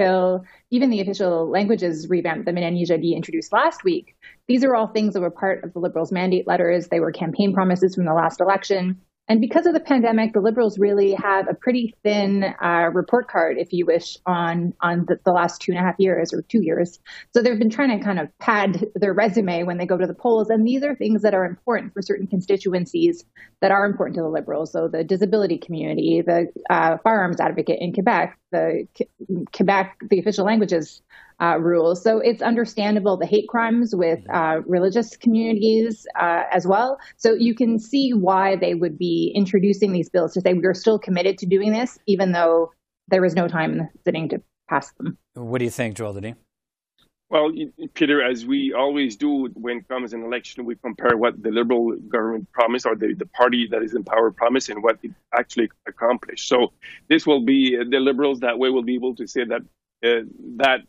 bill, 0.00 0.44
even 0.70 0.88
the 0.88 1.00
official 1.02 1.50
languages 1.50 2.08
revamp 2.08 2.46
that 2.46 2.54
Jadis 2.54 3.14
introduced 3.14 3.52
last 3.52 3.84
week. 3.84 4.16
These 4.48 4.64
are 4.64 4.74
all 4.74 4.86
things 4.86 5.12
that 5.12 5.20
were 5.20 5.30
part 5.30 5.62
of 5.62 5.74
the 5.74 5.78
Liberals' 5.78 6.10
mandate 6.10 6.48
letters. 6.48 6.88
They 6.88 7.00
were 7.00 7.12
campaign 7.12 7.52
promises 7.52 7.94
from 7.94 8.06
the 8.06 8.14
last 8.14 8.40
election. 8.40 8.98
And 9.28 9.40
because 9.40 9.66
of 9.66 9.74
the 9.74 9.80
pandemic, 9.80 10.32
the 10.32 10.40
Liberals 10.40 10.76
really 10.76 11.14
have 11.14 11.46
a 11.48 11.54
pretty 11.54 11.94
thin 12.02 12.42
uh, 12.42 12.90
report 12.92 13.28
card, 13.28 13.58
if 13.58 13.72
you 13.72 13.86
wish, 13.86 14.16
on 14.26 14.74
on 14.80 15.04
the, 15.06 15.20
the, 15.24 15.30
last 15.30 15.60
two 15.60 15.70
and 15.70 15.78
a 15.78 15.84
half 15.84 15.94
years 15.98 16.32
or 16.34 16.42
two 16.42 16.62
years. 16.62 16.98
So 17.32 17.40
they've 17.40 17.58
been 17.58 17.70
trying 17.70 17.96
to 17.96 18.04
kind 18.04 18.18
of 18.18 18.36
pad 18.38 18.86
their 18.96 19.14
resume 19.14 19.62
when 19.62 19.78
they 19.78 19.86
go 19.86 19.96
to 19.96 20.06
the 20.06 20.14
polls. 20.14 20.50
And 20.50 20.66
these 20.66 20.82
are 20.82 20.96
things 20.96 21.22
that 21.22 21.32
are 21.32 21.44
important 21.44 21.94
for 21.94 22.02
certain 22.02 22.26
constituencies 22.26 23.24
that 23.60 23.70
are 23.70 23.84
important 23.84 24.16
to 24.16 24.22
the 24.22 24.28
Liberals. 24.28 24.72
So 24.72 24.88
the 24.88 25.04
disability 25.04 25.58
community, 25.58 26.22
the 26.26 26.48
uh, 26.68 26.96
firearms 27.04 27.38
advocate 27.38 27.78
in 27.80 27.92
Quebec, 27.92 28.36
the 28.50 28.88
Quebec, 29.54 29.96
the 30.10 30.18
official 30.18 30.44
languages 30.44 31.02
uh, 31.40 31.58
rules. 31.58 32.02
So 32.02 32.18
it's 32.18 32.42
understandable 32.42 33.16
the 33.16 33.26
hate 33.26 33.48
crimes 33.48 33.94
with 33.94 34.20
uh, 34.30 34.60
religious 34.66 35.16
communities 35.16 36.06
uh, 36.18 36.44
as 36.50 36.66
well. 36.66 36.98
So 37.16 37.34
you 37.34 37.54
can 37.54 37.78
see 37.78 38.12
why 38.12 38.56
they 38.56 38.74
would 38.74 38.98
be 38.98 39.32
introducing 39.34 39.92
these 39.92 40.08
bills 40.08 40.34
to 40.34 40.40
say 40.40 40.54
we're 40.54 40.74
still 40.74 40.98
committed 40.98 41.38
to 41.38 41.46
doing 41.46 41.72
this, 41.72 41.98
even 42.06 42.32
though 42.32 42.72
there 43.08 43.24
is 43.24 43.34
no 43.34 43.48
time 43.48 43.72
in 43.72 43.78
the 43.78 43.88
sitting 44.04 44.28
to 44.28 44.42
pass 44.68 44.92
them. 44.92 45.18
What 45.34 45.58
do 45.58 45.64
you 45.64 45.70
think, 45.70 45.96
Joel 45.96 46.14
Denis? 46.14 46.36
Well, 47.30 47.52
Peter, 47.94 48.20
as 48.20 48.44
we 48.44 48.72
always 48.72 49.14
do 49.14 49.46
when 49.54 49.78
it 49.78 49.88
comes 49.88 50.12
an 50.12 50.24
election, 50.24 50.64
we 50.64 50.74
compare 50.74 51.16
what 51.16 51.40
the 51.40 51.50
Liberal 51.50 51.96
government 51.96 52.50
promised 52.50 52.86
or 52.86 52.96
the, 52.96 53.14
the 53.14 53.26
party 53.26 53.68
that 53.70 53.82
is 53.84 53.94
in 53.94 54.02
power 54.02 54.32
promised 54.32 54.68
and 54.68 54.82
what 54.82 54.98
it 55.04 55.12
actually 55.32 55.70
accomplished. 55.86 56.48
So 56.48 56.72
this 57.08 57.28
will 57.28 57.44
be 57.44 57.76
the 57.76 58.00
Liberals 58.00 58.40
that 58.40 58.58
way 58.58 58.68
will 58.70 58.82
be 58.82 58.96
able 58.96 59.14
to 59.14 59.28
say 59.28 59.44
that 59.44 59.62
uh, 60.02 60.24
that 60.56 60.80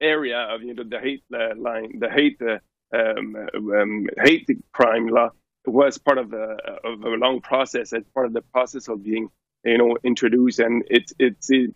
area 0.00 0.38
of 0.38 0.62
you 0.62 0.74
know 0.74 0.84
the 0.84 1.00
hate 1.00 1.24
uh, 1.34 1.54
line, 1.56 1.98
the 1.98 2.10
hate 2.10 2.40
uh, 2.42 2.58
um, 2.96 3.36
um, 3.54 4.06
hate 4.22 4.48
crime 4.72 5.08
law 5.08 5.30
was 5.66 5.98
part 5.98 6.18
of 6.18 6.32
a, 6.32 6.56
of 6.84 7.02
a 7.02 7.08
long 7.08 7.40
process. 7.40 7.92
as 7.92 8.04
part 8.14 8.26
of 8.26 8.32
the 8.32 8.42
process 8.42 8.88
of 8.88 9.02
being 9.02 9.28
you 9.64 9.78
know 9.78 9.96
introduced, 10.04 10.58
and 10.58 10.84
it's 10.88 11.12
it's 11.18 11.50
it, 11.50 11.74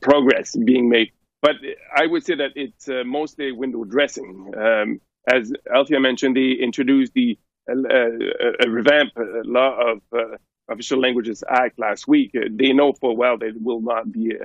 progress 0.00 0.56
being 0.56 0.88
made. 0.88 1.12
But 1.42 1.56
I 1.94 2.06
would 2.06 2.24
say 2.24 2.36
that 2.36 2.52
it's 2.56 2.88
uh, 2.88 3.02
mostly 3.04 3.52
window 3.52 3.84
dressing. 3.84 4.52
Um, 4.56 5.00
as 5.30 5.52
Althea 5.72 6.00
mentioned, 6.00 6.36
they 6.36 6.52
introduced 6.52 7.12
the 7.14 7.38
uh, 7.68 7.72
uh, 7.72 8.68
revamp 8.68 9.10
uh, 9.16 9.22
law 9.44 9.92
of 9.92 10.00
uh, 10.12 10.36
Official 10.68 11.00
Languages 11.00 11.42
Act 11.48 11.78
last 11.78 12.06
week. 12.06 12.32
They 12.32 12.72
know 12.72 12.92
full 12.92 13.16
well 13.16 13.38
that 13.38 13.46
it 13.46 13.60
will 13.60 13.80
not 13.80 14.10
be 14.10 14.34
uh, 14.40 14.44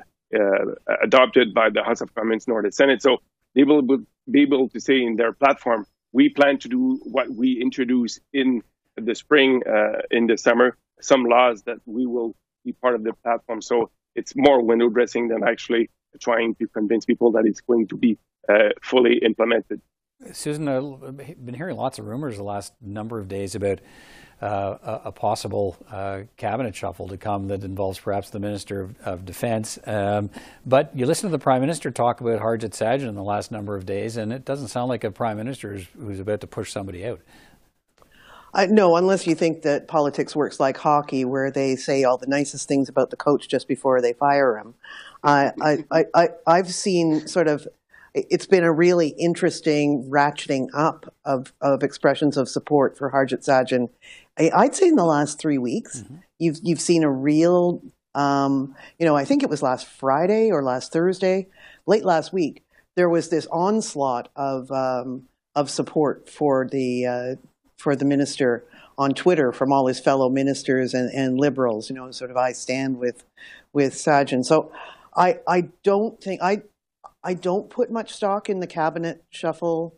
adopted 1.03 1.53
by 1.53 1.69
the 1.69 1.83
House 1.83 2.01
of 2.01 2.13
Commons 2.15 2.47
nor 2.47 2.61
the 2.61 2.71
Senate. 2.71 3.01
So 3.01 3.17
they 3.55 3.63
will 3.63 3.81
be 4.29 4.41
able 4.41 4.69
to 4.69 4.79
say 4.79 5.01
in 5.01 5.15
their 5.15 5.33
platform, 5.33 5.85
we 6.13 6.29
plan 6.29 6.57
to 6.59 6.69
do 6.69 6.99
what 7.03 7.29
we 7.29 7.61
introduce 7.61 8.19
in 8.33 8.61
the 8.95 9.15
spring, 9.15 9.61
uh, 9.67 10.01
in 10.09 10.27
the 10.27 10.37
summer, 10.37 10.77
some 10.99 11.23
laws 11.23 11.63
that 11.63 11.77
we 11.85 12.05
will 12.05 12.35
be 12.65 12.73
part 12.73 12.95
of 12.95 13.03
the 13.03 13.13
platform. 13.23 13.61
So 13.61 13.89
it's 14.15 14.33
more 14.35 14.61
window 14.61 14.89
dressing 14.89 15.29
than 15.29 15.43
actually 15.43 15.89
trying 16.19 16.55
to 16.55 16.67
convince 16.67 17.05
people 17.05 17.31
that 17.33 17.45
it's 17.45 17.61
going 17.61 17.87
to 17.87 17.97
be 17.97 18.17
uh, 18.49 18.69
fully 18.81 19.19
implemented. 19.19 19.81
Susan, 20.33 20.67
I've 20.67 21.45
been 21.45 21.55
hearing 21.55 21.77
lots 21.77 21.99
of 21.99 22.05
rumors 22.05 22.37
the 22.37 22.43
last 22.43 22.73
number 22.81 23.19
of 23.19 23.27
days 23.27 23.55
about 23.55 23.79
uh, 24.41 24.99
a, 25.05 25.11
possible 25.11 25.77
uh, 25.91 26.21
cabinet 26.35 26.75
shuffle 26.75 27.07
to 27.07 27.17
come 27.17 27.47
that 27.47 27.63
involves 27.63 27.99
perhaps 27.99 28.31
the 28.31 28.39
Minister 28.39 28.81
of, 28.81 28.99
of 29.01 29.25
Defense. 29.25 29.77
Um, 29.85 30.31
but 30.65 30.95
you 30.95 31.05
listen 31.05 31.29
to 31.29 31.31
the 31.31 31.41
Prime 31.41 31.61
Minister 31.61 31.91
talk 31.91 32.21
about 32.21 32.39
Harjit 32.39 32.71
Sajjan 32.71 33.07
in 33.07 33.15
the 33.15 33.23
last 33.23 33.51
number 33.51 33.75
of 33.75 33.85
days, 33.85 34.17
and 34.17 34.33
it 34.33 34.43
doesn't 34.43 34.69
sound 34.69 34.89
like 34.89 35.03
a 35.03 35.11
Prime 35.11 35.37
Minister 35.37 35.73
who's, 35.73 35.87
who's 35.97 36.19
about 36.19 36.41
to 36.41 36.47
push 36.47 36.71
somebody 36.71 37.05
out. 37.05 37.21
No, 38.69 38.97
unless 38.97 39.27
you 39.27 39.35
think 39.35 39.61
that 39.61 39.87
politics 39.87 40.35
works 40.35 40.59
like 40.59 40.77
hockey, 40.77 41.23
where 41.23 41.51
they 41.51 41.75
say 41.75 42.03
all 42.03 42.17
the 42.17 42.27
nicest 42.27 42.67
things 42.67 42.89
about 42.89 43.09
the 43.09 43.15
coach 43.15 43.47
just 43.47 43.67
before 43.67 44.01
they 44.01 44.13
fire 44.13 44.57
him. 44.57 44.73
I, 45.23 45.51
I, 45.89 46.05
I, 46.13 46.29
I've 46.45 46.73
seen 46.73 47.27
sort 47.27 47.47
of 47.47 47.67
it's 48.13 48.45
been 48.45 48.63
a 48.63 48.71
really 48.71 49.09
interesting 49.09 50.09
ratcheting 50.09 50.67
up 50.73 51.13
of, 51.23 51.53
of 51.61 51.83
expressions 51.83 52.37
of 52.37 52.49
support 52.49 52.97
for 52.97 53.11
Harjit 53.11 53.45
Sajjan. 53.45 53.89
I'd 54.37 54.75
say 54.75 54.87
in 54.87 54.95
the 54.95 55.05
last 55.05 55.39
three 55.39 55.57
weeks, 55.57 56.01
mm-hmm. 56.01 56.15
you've 56.39 56.59
you've 56.63 56.81
seen 56.81 57.03
a 57.03 57.11
real, 57.11 57.81
um, 58.15 58.75
you 58.97 59.05
know, 59.05 59.15
I 59.15 59.25
think 59.25 59.43
it 59.43 59.49
was 59.49 59.61
last 59.61 59.87
Friday 59.87 60.51
or 60.51 60.63
last 60.63 60.91
Thursday, 60.91 61.47
late 61.85 62.05
last 62.05 62.33
week. 62.33 62.63
There 62.95 63.09
was 63.09 63.29
this 63.29 63.47
onslaught 63.51 64.29
of 64.35 64.71
um, 64.71 65.23
of 65.55 65.69
support 65.69 66.29
for 66.29 66.67
the 66.67 67.05
uh, 67.05 67.35
for 67.77 67.95
the 67.95 68.05
minister 68.05 68.63
on 68.97 69.13
Twitter 69.13 69.51
from 69.51 69.71
all 69.71 69.87
his 69.87 69.99
fellow 69.99 70.29
ministers 70.29 70.93
and, 70.93 71.11
and 71.11 71.39
liberals. 71.39 71.89
You 71.89 71.95
know, 71.95 72.11
sort 72.11 72.31
of 72.31 72.37
I 72.37 72.51
stand 72.53 72.97
with 72.97 73.23
with 73.73 73.93
Sajjan. 73.93 74.45
So 74.45 74.71
I 75.15 75.39
I 75.47 75.69
don't 75.83 76.21
think 76.21 76.41
I 76.41 76.63
I 77.23 77.33
don't 77.33 77.69
put 77.69 77.91
much 77.91 78.13
stock 78.13 78.49
in 78.49 78.59
the 78.59 78.67
cabinet 78.67 79.23
shuffle 79.29 79.97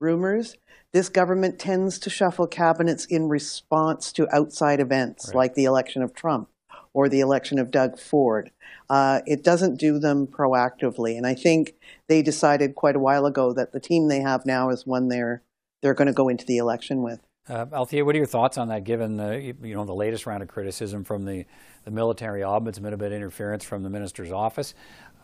rumors. 0.00 0.56
This 0.92 1.08
government 1.08 1.58
tends 1.58 1.98
to 2.00 2.10
shuffle 2.10 2.46
cabinets 2.46 3.04
in 3.04 3.28
response 3.28 4.12
to 4.12 4.28
outside 4.34 4.80
events 4.80 5.28
right. 5.28 5.36
like 5.36 5.54
the 5.54 5.64
election 5.64 6.02
of 6.02 6.14
Trump 6.14 6.48
or 6.92 7.08
the 7.08 7.20
election 7.20 7.58
of 7.58 7.70
Doug 7.70 7.98
Ford. 7.98 8.50
Uh, 8.88 9.20
it 9.26 9.42
doesn't 9.42 9.80
do 9.80 9.98
them 9.98 10.26
proactively. 10.26 11.16
And 11.16 11.26
I 11.26 11.34
think 11.34 11.74
they 12.08 12.22
decided 12.22 12.76
quite 12.76 12.96
a 12.96 13.00
while 13.00 13.26
ago 13.26 13.52
that 13.52 13.72
the 13.72 13.80
team 13.80 14.08
they 14.08 14.20
have 14.20 14.46
now 14.46 14.70
is 14.70 14.86
one 14.86 15.08
they're, 15.08 15.42
they're 15.82 15.94
going 15.94 16.06
to 16.06 16.12
go 16.12 16.28
into 16.28 16.46
the 16.46 16.58
election 16.58 17.02
with. 17.02 17.20
Uh, 17.46 17.66
Althea, 17.72 18.04
what 18.04 18.14
are 18.14 18.18
your 18.18 18.26
thoughts 18.26 18.56
on 18.56 18.68
that, 18.68 18.84
given 18.84 19.16
the, 19.16 19.54
you 19.60 19.74
know, 19.74 19.84
the 19.84 19.94
latest 19.94 20.24
round 20.24 20.42
of 20.42 20.48
criticism 20.48 21.04
from 21.04 21.26
the, 21.26 21.44
the 21.84 21.90
military 21.90 22.40
ombudsman 22.40 22.94
about 22.94 23.12
interference 23.12 23.64
from 23.64 23.82
the 23.82 23.90
minister's 23.90 24.32
office? 24.32 24.74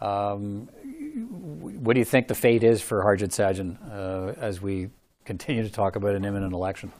Um, 0.02 0.68
what 1.14 1.94
do 1.94 2.00
you 2.00 2.04
think 2.04 2.28
the 2.28 2.34
fate 2.34 2.62
is 2.62 2.80
for 2.80 3.02
Harjit 3.02 3.30
Sajjan 3.30 3.78
uh, 3.90 4.34
as 4.40 4.60
we 4.60 4.90
continue 5.24 5.62
to 5.62 5.70
talk 5.70 5.96
about 5.96 6.14
an 6.14 6.24
imminent 6.24 6.52
election? 6.52 6.92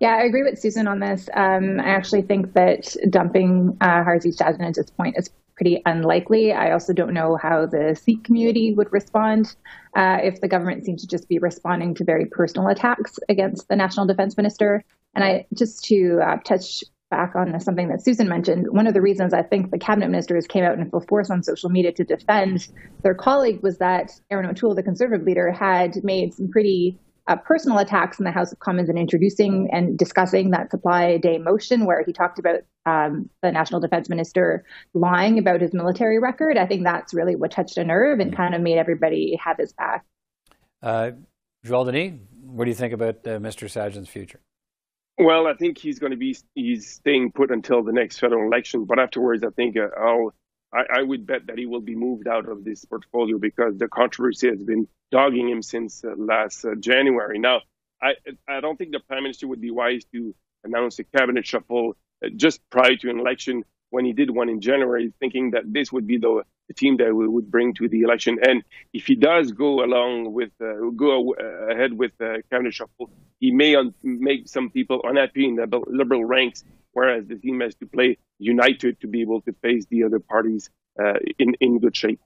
Yeah, 0.00 0.16
I 0.16 0.22
agree 0.22 0.42
with 0.42 0.58
Susan 0.58 0.88
on 0.88 0.98
this. 0.98 1.28
Um, 1.34 1.78
I 1.80 1.90
actually 1.90 2.22
think 2.22 2.54
that 2.54 2.96
dumping 3.10 3.76
uh, 3.80 4.02
Harjit 4.04 4.36
Sajjan 4.36 4.66
at 4.66 4.74
this 4.74 4.90
point 4.90 5.16
is 5.18 5.30
pretty 5.54 5.82
unlikely. 5.84 6.52
I 6.52 6.72
also 6.72 6.94
don't 6.94 7.12
know 7.12 7.36
how 7.36 7.66
the 7.66 7.94
Sikh 7.94 8.24
community 8.24 8.72
would 8.72 8.90
respond 8.92 9.54
uh, 9.94 10.16
if 10.22 10.40
the 10.40 10.48
government 10.48 10.86
seemed 10.86 11.00
to 11.00 11.06
just 11.06 11.28
be 11.28 11.38
responding 11.38 11.94
to 11.96 12.04
very 12.04 12.24
personal 12.24 12.68
attacks 12.68 13.18
against 13.28 13.68
the 13.68 13.76
national 13.76 14.06
defense 14.06 14.36
minister. 14.38 14.82
And 15.14 15.22
I 15.22 15.46
just 15.54 15.84
to 15.84 16.20
uh, 16.24 16.36
touch 16.38 16.82
back 17.10 17.34
on 17.34 17.58
something 17.60 17.88
that 17.88 18.02
Susan 18.02 18.28
mentioned, 18.28 18.66
one 18.70 18.86
of 18.86 18.94
the 18.94 19.02
reasons 19.02 19.34
I 19.34 19.42
think 19.42 19.70
the 19.70 19.78
cabinet 19.78 20.08
ministers 20.08 20.46
came 20.46 20.64
out 20.64 20.78
in 20.78 20.88
full 20.90 21.02
force 21.02 21.30
on 21.30 21.42
social 21.42 21.68
media 21.68 21.92
to 21.92 22.04
defend 22.04 22.68
their 23.02 23.14
colleague 23.14 23.62
was 23.62 23.78
that 23.78 24.12
Erin 24.30 24.48
O'Toole, 24.48 24.74
the 24.74 24.82
conservative 24.82 25.26
leader, 25.26 25.50
had 25.50 26.02
made 26.02 26.32
some 26.34 26.48
pretty 26.48 26.98
uh, 27.28 27.36
personal 27.36 27.78
attacks 27.78 28.18
in 28.18 28.24
the 28.24 28.30
House 28.30 28.50
of 28.50 28.58
Commons 28.58 28.88
in 28.88 28.96
introducing 28.96 29.68
and 29.72 29.98
discussing 29.98 30.50
that 30.50 30.70
supply 30.70 31.18
day 31.18 31.38
motion, 31.38 31.84
where 31.84 32.02
he 32.04 32.12
talked 32.12 32.38
about 32.38 32.60
um, 32.86 33.28
the 33.42 33.52
national 33.52 33.80
defense 33.80 34.08
minister 34.08 34.64
lying 34.94 35.38
about 35.38 35.60
his 35.60 35.72
military 35.72 36.18
record. 36.18 36.56
I 36.56 36.66
think 36.66 36.84
that's 36.84 37.12
really 37.12 37.36
what 37.36 37.50
touched 37.50 37.76
a 37.76 37.84
nerve 37.84 38.20
and 38.20 38.34
kind 38.34 38.54
of 38.54 38.62
made 38.62 38.78
everybody 38.78 39.38
have 39.42 39.58
his 39.58 39.72
back. 39.72 40.04
Uh, 40.82 41.12
Joel 41.64 41.84
Denis, 41.84 42.18
what 42.42 42.64
do 42.64 42.70
you 42.70 42.74
think 42.74 42.94
about 42.94 43.16
uh, 43.26 43.38
Mr. 43.38 43.68
Sajjan's 43.68 44.08
future? 44.08 44.40
Well, 45.20 45.46
I 45.46 45.54
think 45.54 45.76
he's 45.76 45.98
going 45.98 46.12
to 46.12 46.16
be 46.16 46.34
he's 46.54 46.90
staying 46.90 47.32
put 47.32 47.50
until 47.50 47.82
the 47.82 47.92
next 47.92 48.18
federal 48.18 48.46
election. 48.46 48.86
But 48.86 48.98
afterwards, 48.98 49.44
I 49.44 49.50
think 49.50 49.76
uh, 49.76 49.88
I'll 49.98 50.34
I, 50.72 51.00
I, 51.00 51.02
would 51.02 51.26
bet 51.26 51.46
that 51.48 51.58
he 51.58 51.66
will 51.66 51.82
be 51.82 51.94
moved 51.94 52.26
out 52.26 52.48
of 52.48 52.64
this 52.64 52.84
portfolio 52.86 53.38
because 53.38 53.76
the 53.76 53.88
controversy 53.88 54.48
has 54.48 54.62
been 54.62 54.88
dogging 55.10 55.48
him 55.48 55.62
since 55.62 56.04
uh, 56.04 56.14
last 56.16 56.64
uh, 56.64 56.74
January. 56.74 57.38
Now, 57.38 57.60
I 58.02 58.14
I 58.48 58.60
don't 58.60 58.78
think 58.78 58.92
the 58.92 59.00
prime 59.00 59.22
minister 59.22 59.46
would 59.46 59.60
be 59.60 59.70
wise 59.70 60.04
to 60.12 60.34
announce 60.64 60.98
a 61.00 61.04
cabinet 61.04 61.46
shuffle 61.46 61.96
uh, 62.24 62.28
just 62.34 62.60
prior 62.70 62.96
to 62.96 63.10
an 63.10 63.20
election 63.20 63.64
when 63.90 64.04
he 64.04 64.12
did 64.12 64.30
one 64.30 64.48
in 64.48 64.60
January, 64.60 65.12
thinking 65.20 65.50
that 65.50 65.64
this 65.66 65.92
would 65.92 66.06
be 66.06 66.16
the, 66.16 66.42
the 66.68 66.74
team 66.74 66.96
that 66.96 67.14
we 67.14 67.28
would 67.28 67.50
bring 67.50 67.74
to 67.74 67.88
the 67.88 68.00
election. 68.00 68.38
And 68.42 68.62
if 68.92 69.06
he 69.06 69.16
does 69.16 69.52
go 69.52 69.84
along 69.84 70.32
with 70.32 70.50
uh, 70.60 70.90
go 70.96 71.34
uh, 71.34 71.72
ahead 71.74 71.92
with 71.92 72.12
the 72.18 72.42
cabinet 72.50 72.74
shuffle, 72.74 73.10
he 73.38 73.50
may 73.50 73.74
un- 73.74 73.94
make 74.02 74.48
some 74.48 74.70
people 74.70 75.00
unhappy 75.04 75.44
in 75.44 75.56
the 75.56 75.68
liberal 75.86 76.24
ranks, 76.24 76.64
whereas 76.92 77.26
the 77.26 77.36
team 77.36 77.60
has 77.60 77.74
to 77.76 77.86
play 77.86 78.16
united 78.38 79.00
to 79.00 79.06
be 79.06 79.20
able 79.20 79.40
to 79.42 79.52
face 79.60 79.84
the 79.90 80.04
other 80.04 80.18
parties 80.18 80.70
uh, 80.98 81.18
in 81.38 81.54
in 81.60 81.78
good 81.78 81.96
shape. 81.96 82.20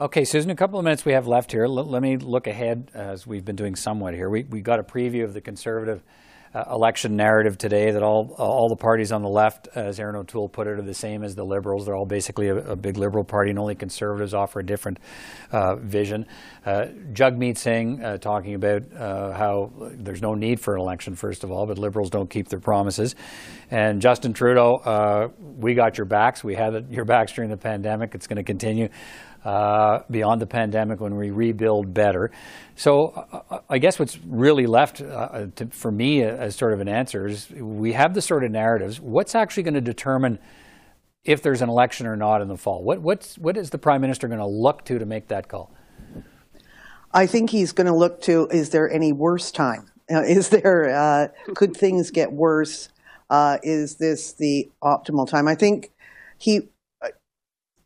Okay, 0.00 0.24
Susan, 0.24 0.50
a 0.50 0.56
couple 0.56 0.78
of 0.78 0.84
minutes 0.84 1.04
we 1.04 1.12
have 1.12 1.26
left 1.26 1.52
here. 1.52 1.64
L- 1.64 1.74
let 1.74 2.02
me 2.02 2.16
look 2.16 2.46
ahead 2.46 2.90
as 2.94 3.26
we've 3.26 3.44
been 3.44 3.56
doing 3.56 3.76
somewhat 3.76 4.14
here. 4.14 4.30
We, 4.30 4.44
we 4.44 4.60
got 4.60 4.80
a 4.80 4.82
preview 4.82 5.22
of 5.22 5.34
the 5.34 5.40
Conservative 5.40 6.02
uh, 6.02 6.10
election 6.54 7.16
narrative 7.16 7.56
today 7.56 7.90
that 7.90 8.02
all 8.02 8.34
all 8.38 8.68
the 8.68 8.76
parties 8.76 9.10
on 9.10 9.22
the 9.22 9.28
left, 9.28 9.68
as 9.74 9.98
Erin 9.98 10.16
O'Toole 10.16 10.48
put 10.48 10.66
it, 10.66 10.78
are 10.78 10.82
the 10.82 10.92
same 10.94 11.22
as 11.22 11.34
the 11.34 11.44
Liberals. 11.44 11.86
They're 11.86 11.96
all 11.96 12.06
basically 12.06 12.48
a, 12.48 12.56
a 12.56 12.76
big 12.76 12.96
Liberal 12.96 13.24
party, 13.24 13.50
and 13.50 13.58
only 13.58 13.74
Conservatives 13.74 14.34
offer 14.34 14.60
a 14.60 14.64
different 14.64 14.98
uh, 15.50 15.76
vision. 15.76 16.26
Uh, 16.66 16.86
Jagmeet 17.12 17.56
Singh 17.56 18.02
uh, 18.04 18.18
talking 18.18 18.54
about 18.54 18.82
uh, 18.92 19.32
how 19.32 19.72
there's 19.92 20.22
no 20.22 20.34
need 20.34 20.60
for 20.60 20.74
an 20.74 20.80
election, 20.80 21.14
first 21.14 21.42
of 21.42 21.50
all, 21.50 21.66
but 21.66 21.78
Liberals 21.78 22.10
don't 22.10 22.28
keep 22.28 22.48
their 22.48 22.60
promises. 22.60 23.14
And 23.70 24.02
Justin 24.02 24.34
Trudeau, 24.34 24.76
uh, 24.84 25.28
we 25.40 25.74
got 25.74 25.96
your 25.96 26.06
backs. 26.06 26.44
We 26.44 26.54
had 26.54 26.86
your 26.90 27.06
backs 27.06 27.32
during 27.32 27.50
the 27.50 27.56
pandemic. 27.56 28.14
It's 28.14 28.26
going 28.26 28.36
to 28.36 28.44
continue 28.44 28.88
uh, 29.44 30.00
beyond 30.10 30.40
the 30.40 30.46
pandemic 30.46 31.00
when 31.00 31.16
we 31.16 31.30
rebuild 31.30 31.92
better. 31.92 32.30
So 32.76 33.08
uh, 33.50 33.60
I 33.68 33.78
guess 33.78 33.98
what's 33.98 34.18
really 34.26 34.66
left 34.66 35.00
uh, 35.00 35.46
to, 35.56 35.66
for 35.66 35.90
me 35.90 36.22
as 36.22 36.56
sort 36.56 36.72
of 36.72 36.80
an 36.80 36.88
answer 36.88 37.26
is 37.26 37.50
we 37.50 37.92
have 37.92 38.14
the 38.14 38.22
sort 38.22 38.44
of 38.44 38.50
narratives. 38.50 39.00
What's 39.00 39.34
actually 39.34 39.64
going 39.64 39.74
to 39.74 39.80
determine 39.80 40.38
if 41.24 41.42
there's 41.42 41.62
an 41.62 41.68
election 41.68 42.06
or 42.06 42.16
not 42.16 42.40
in 42.42 42.48
the 42.48 42.56
fall? 42.56 42.82
What, 42.82 43.00
what's, 43.00 43.36
what 43.38 43.56
is 43.56 43.70
the 43.70 43.78
Prime 43.78 44.00
Minister 44.00 44.28
going 44.28 44.40
to 44.40 44.46
look 44.46 44.84
to 44.86 44.98
to 44.98 45.06
make 45.06 45.28
that 45.28 45.48
call? 45.48 45.74
I 47.12 47.26
think 47.26 47.50
he's 47.50 47.72
going 47.72 47.86
to 47.86 47.94
look 47.94 48.22
to 48.22 48.48
is 48.50 48.70
there 48.70 48.90
any 48.90 49.12
worse 49.12 49.50
time? 49.50 49.90
Uh, 50.10 50.22
is 50.22 50.48
there, 50.48 50.88
uh, 50.90 51.28
could 51.54 51.76
things 51.76 52.10
get 52.10 52.32
worse? 52.32 52.88
Uh, 53.28 53.58
is 53.62 53.96
this 53.96 54.32
the 54.32 54.70
optimal 54.82 55.28
time? 55.28 55.48
I 55.48 55.54
think 55.54 55.90
he 56.38 56.68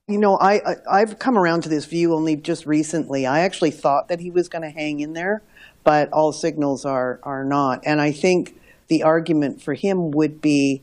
you 0.09 0.19
know, 0.19 0.39
I, 0.39 0.77
I 0.89 1.01
have 1.01 1.19
come 1.19 1.37
around 1.37 1.63
to 1.63 1.69
this 1.69 1.85
view 1.85 2.15
only 2.15 2.37
just 2.37 2.65
recently. 2.65 3.27
I 3.27 3.41
actually 3.41 3.73
thought 3.73 4.07
that 4.09 4.21
he 4.21 4.31
was 4.31 4.49
going 4.49 4.63
to 4.63 4.71
hang 4.71 5.01
in 5.01 5.15
there, 5.15 5.43
but 5.83 6.13
all 6.13 6.33
signals 6.33 6.85
are 6.85 7.19
are 7.25 7.45
not. 7.45 7.81
And 7.85 8.01
I 8.01 8.13
think 8.13 8.57
the 8.87 9.03
argument 9.03 9.61
for 9.61 9.75
him 9.75 10.13
would 10.13 10.41
be, 10.41 10.83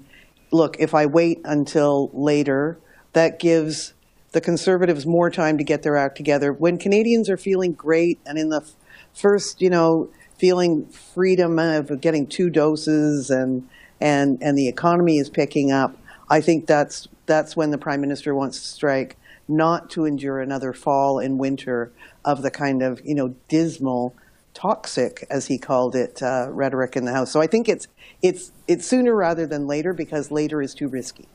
look, 0.51 0.75
if 0.77 0.93
I 0.93 1.05
wait 1.05 1.39
until 1.45 2.09
later, 2.13 2.77
that 3.13 3.39
gives 3.39 3.93
the 4.33 4.41
conservatives 4.41 5.05
more 5.05 5.29
time 5.29 5.57
to 5.57 5.63
get 5.63 5.83
their 5.83 5.95
act 5.95 6.17
together. 6.17 6.51
When 6.51 6.77
Canadians 6.77 7.29
are 7.29 7.37
feeling 7.37 7.71
great 7.71 8.19
and 8.25 8.37
in 8.37 8.49
the 8.49 8.69
first, 9.13 9.61
you 9.61 9.69
know, 9.69 10.09
feeling 10.37 10.85
freedom 10.87 11.59
of 11.59 12.01
getting 12.01 12.27
two 12.27 12.49
doses 12.49 13.29
and 13.29 13.69
and 14.01 14.37
and 14.41 14.57
the 14.57 14.67
economy 14.67 15.17
is 15.17 15.29
picking 15.29 15.71
up, 15.71 15.95
I 16.33 16.41
think 16.41 16.65
that's 16.65 17.07
that's 17.27 17.55
when 17.55 17.69
the 17.69 17.77
prime 17.77 18.01
minister 18.01 18.33
wants 18.33 18.59
to 18.59 18.67
strike, 18.67 19.17
not 19.47 19.91
to 19.91 20.05
endure 20.05 20.41
another 20.41 20.73
fall 20.73 21.19
and 21.19 21.37
winter 21.37 21.91
of 22.25 22.41
the 22.41 22.49
kind 22.49 22.81
of 22.81 23.05
you 23.05 23.13
know 23.13 23.35
dismal, 23.49 24.15
toxic, 24.55 25.27
as 25.29 25.45
he 25.45 25.59
called 25.59 25.95
it, 25.95 26.23
uh, 26.23 26.47
rhetoric 26.49 26.95
in 26.95 27.05
the 27.05 27.13
House. 27.13 27.31
So 27.31 27.39
I 27.39 27.45
think 27.45 27.69
it's 27.69 27.87
it's 28.23 28.51
it's 28.67 28.87
sooner 28.87 29.13
rather 29.15 29.45
than 29.45 29.67
later 29.67 29.93
because 29.93 30.31
later 30.31 30.59
is 30.59 30.73
too 30.73 30.87
risky. 30.87 31.27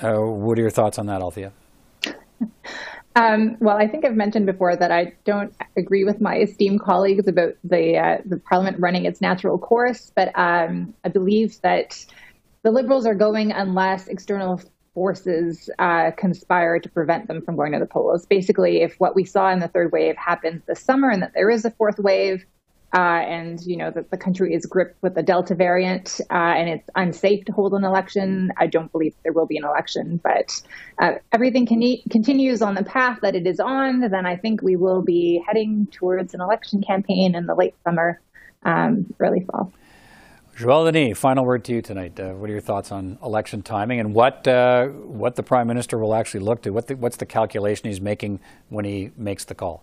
Uh, 0.00 0.20
what 0.20 0.56
are 0.56 0.62
your 0.62 0.70
thoughts 0.70 1.00
on 1.00 1.06
that, 1.06 1.20
Althea? 1.20 1.52
Um, 3.16 3.56
well, 3.60 3.76
I 3.76 3.86
think 3.86 4.04
I've 4.04 4.16
mentioned 4.16 4.46
before 4.46 4.74
that 4.74 4.90
I 4.90 5.12
don't 5.24 5.54
agree 5.76 6.02
with 6.02 6.20
my 6.20 6.38
esteemed 6.38 6.80
colleagues 6.80 7.28
about 7.28 7.54
the 7.62 7.96
uh, 7.96 8.18
the 8.24 8.38
Parliament 8.38 8.78
running 8.80 9.04
its 9.04 9.20
natural 9.20 9.56
course, 9.56 10.10
but 10.16 10.36
um, 10.36 10.92
I 11.04 11.10
believe 11.10 11.60
that 11.60 12.04
the 12.64 12.70
Liberals 12.70 13.06
are 13.06 13.14
going 13.14 13.52
unless 13.52 14.08
external 14.08 14.60
forces 14.94 15.68
uh, 15.78 16.10
conspire 16.16 16.80
to 16.80 16.88
prevent 16.88 17.28
them 17.28 17.42
from 17.42 17.56
going 17.56 17.72
to 17.72 17.78
the 17.78 17.86
polls. 17.86 18.24
Basically, 18.26 18.80
if 18.80 18.94
what 18.98 19.14
we 19.14 19.24
saw 19.24 19.50
in 19.52 19.58
the 19.58 19.68
third 19.68 19.92
wave 19.92 20.16
happens 20.16 20.62
this 20.66 20.80
summer 20.80 21.10
and 21.10 21.22
that 21.22 21.32
there 21.34 21.50
is 21.50 21.64
a 21.64 21.70
fourth 21.72 21.98
wave, 21.98 22.44
uh, 22.94 23.22
and 23.26 23.60
you 23.66 23.76
know 23.76 23.90
that 23.90 24.10
the 24.12 24.16
country 24.16 24.54
is 24.54 24.64
gripped 24.66 25.02
with 25.02 25.16
the 25.16 25.22
Delta 25.22 25.54
variant 25.54 26.20
uh, 26.30 26.54
and 26.56 26.68
it's 26.68 26.88
unsafe 26.94 27.44
to 27.44 27.52
hold 27.52 27.74
an 27.74 27.84
election, 27.84 28.52
I 28.56 28.68
don't 28.68 28.90
believe 28.92 29.12
there 29.24 29.32
will 29.32 29.46
be 29.46 29.58
an 29.58 29.64
election. 29.64 30.20
But 30.22 30.62
uh, 31.00 31.14
everything 31.32 31.66
can 31.66 31.82
continues 32.08 32.62
on 32.62 32.76
the 32.76 32.84
path 32.84 33.18
that 33.22 33.34
it 33.34 33.46
is 33.46 33.60
on, 33.60 34.00
then 34.00 34.24
I 34.24 34.36
think 34.36 34.62
we 34.62 34.76
will 34.76 35.02
be 35.02 35.42
heading 35.46 35.88
towards 35.90 36.32
an 36.32 36.40
election 36.40 36.82
campaign 36.82 37.34
in 37.34 37.46
the 37.46 37.54
late 37.54 37.74
summer, 37.84 38.20
um, 38.62 39.12
early 39.18 39.40
fall. 39.40 39.72
Joel 40.56 40.84
Denis, 40.84 41.18
final 41.18 41.44
word 41.44 41.64
to 41.64 41.72
you 41.72 41.82
tonight. 41.82 42.18
Uh, 42.20 42.30
what 42.34 42.48
are 42.48 42.52
your 42.52 42.60
thoughts 42.60 42.92
on 42.92 43.18
election 43.24 43.62
timing 43.62 43.98
and 43.98 44.14
what 44.14 44.46
uh, 44.46 44.86
what 44.86 45.34
the 45.34 45.42
prime 45.42 45.66
minister 45.66 45.98
will 45.98 46.14
actually 46.14 46.40
look 46.40 46.62
to? 46.62 46.70
What 46.70 46.86
the, 46.86 46.94
what's 46.94 47.16
the 47.16 47.26
calculation 47.26 47.88
he's 47.88 48.00
making 48.00 48.38
when 48.68 48.84
he 48.84 49.10
makes 49.16 49.44
the 49.44 49.56
call? 49.56 49.82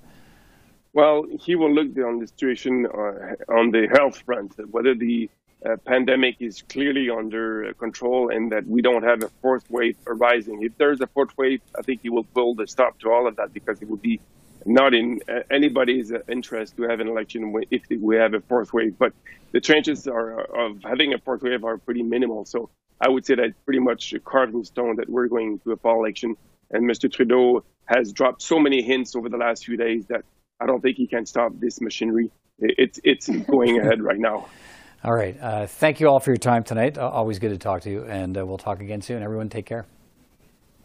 Well, 0.94 1.26
he 1.42 1.56
will 1.56 1.74
look 1.74 1.98
on 1.98 2.20
the 2.20 2.28
situation 2.28 2.86
uh, 2.86 3.52
on 3.54 3.72
the 3.72 3.90
health 3.94 4.24
front, 4.26 4.54
whether 4.72 4.96
the 4.96 5.30
uh, 5.66 5.76
pandemic 5.86 6.38
is 6.40 6.62
clearly 6.70 7.10
under 7.10 7.74
control 7.74 8.30
and 8.30 8.50
that 8.54 8.66
we 8.66 8.82
don't 8.82 9.04
have 9.04 9.24
a 9.24 9.30
fourth 9.42 9.70
wave 9.70 9.98
arising. 10.08 10.64
If 10.64 10.78
there's 10.78 11.02
a 11.02 11.08
fourth 11.08 11.38
wave, 11.38 11.60
I 11.78 11.82
think 11.82 12.02
he 12.02 12.10
will 12.10 12.24
pull 12.24 12.56
the 12.56 12.66
stop 12.66 12.98
to 13.00 13.12
all 13.12 13.28
of 13.28 13.36
that 13.36 13.54
because 13.54 13.82
it 13.82 13.90
would 13.90 14.02
be 14.02 14.22
not 14.66 14.94
in 14.94 15.20
uh, 15.28 15.40
anybody's 15.50 16.12
interest 16.30 16.78
to 16.78 16.84
have 16.84 17.00
an 17.00 17.08
election 17.08 17.54
if 17.72 17.84
we 18.00 18.16
have 18.18 18.34
a 18.34 18.42
fourth 18.42 18.74
wave. 18.74 18.96
But 18.98 19.14
the 19.52 19.62
chances 19.62 20.08
are 20.08 20.42
of 20.42 20.84
having 20.84 21.14
a 21.14 21.20
fourth 21.20 21.42
wave 21.42 21.64
are 21.64 21.78
pretty 21.78 22.04
minimal. 22.04 22.46
So 22.46 22.70
I 23.00 23.10
would 23.10 23.26
say 23.26 23.36
that 23.36 23.54
pretty 23.66 23.80
much 23.80 24.14
carved 24.24 24.54
in 24.54 24.64
stone 24.64 24.98
that 24.98 25.10
we're 25.10 25.28
going 25.28 25.60
to 25.60 25.72
a 25.72 25.78
fall 25.78 26.00
election. 26.00 26.36
And 26.70 26.90
Mr. 26.90 27.12
Trudeau 27.12 27.64
has 27.86 28.14
dropped 28.14 28.42
so 28.42 28.60
many 28.60 28.82
hints 28.82 29.16
over 29.16 29.28
the 29.28 29.38
last 29.38 29.66
few 29.66 29.78
days 29.78 30.06
that 30.08 30.24
I 30.60 30.68
don't 30.68 30.82
think 30.82 30.98
he 30.98 31.08
can 31.08 31.26
stop 31.26 31.52
this 31.60 31.82
machinery. 31.82 32.32
It's 32.60 33.00
it's 33.04 33.28
going 33.28 33.80
ahead 33.80 34.02
right 34.02 34.20
now. 34.20 34.48
All 35.04 35.14
right. 35.14 35.36
Uh, 35.42 35.66
thank 35.66 36.00
you 36.00 36.08
all 36.08 36.20
for 36.20 36.30
your 36.30 36.38
time 36.38 36.64
tonight. 36.64 36.96
Uh, 36.96 37.10
always 37.10 37.40
good 37.40 37.50
to 37.50 37.58
talk 37.58 37.82
to 37.82 37.90
you, 37.90 38.04
and 38.04 38.38
uh, 38.38 38.46
we'll 38.46 38.60
talk 38.60 38.82
again 38.82 39.02
soon. 39.02 39.24
Everyone, 39.24 39.50
take 39.50 39.66
care. 39.66 39.88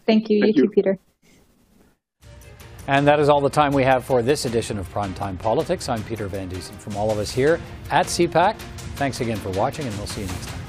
Thank 0.06 0.30
you. 0.30 0.40
Thank 0.40 0.56
you, 0.56 0.62
you 0.62 0.68
too, 0.68 0.72
Peter. 0.72 0.98
And 2.88 3.06
that 3.08 3.18
is 3.18 3.28
all 3.28 3.40
the 3.40 3.50
time 3.50 3.72
we 3.72 3.82
have 3.82 4.04
for 4.04 4.22
this 4.22 4.44
edition 4.44 4.78
of 4.78 4.92
Primetime 4.92 5.38
Politics. 5.38 5.88
I'm 5.88 6.04
Peter 6.04 6.28
Van 6.28 6.48
Dusen. 6.48 6.76
From 6.76 6.96
all 6.96 7.10
of 7.10 7.18
us 7.18 7.32
here 7.32 7.60
at 7.90 8.06
CPAC, 8.06 8.56
thanks 8.94 9.20
again 9.20 9.38
for 9.38 9.50
watching, 9.50 9.86
and 9.86 9.96
we'll 9.96 10.06
see 10.06 10.20
you 10.20 10.28
next 10.28 10.46
time. 10.46 10.65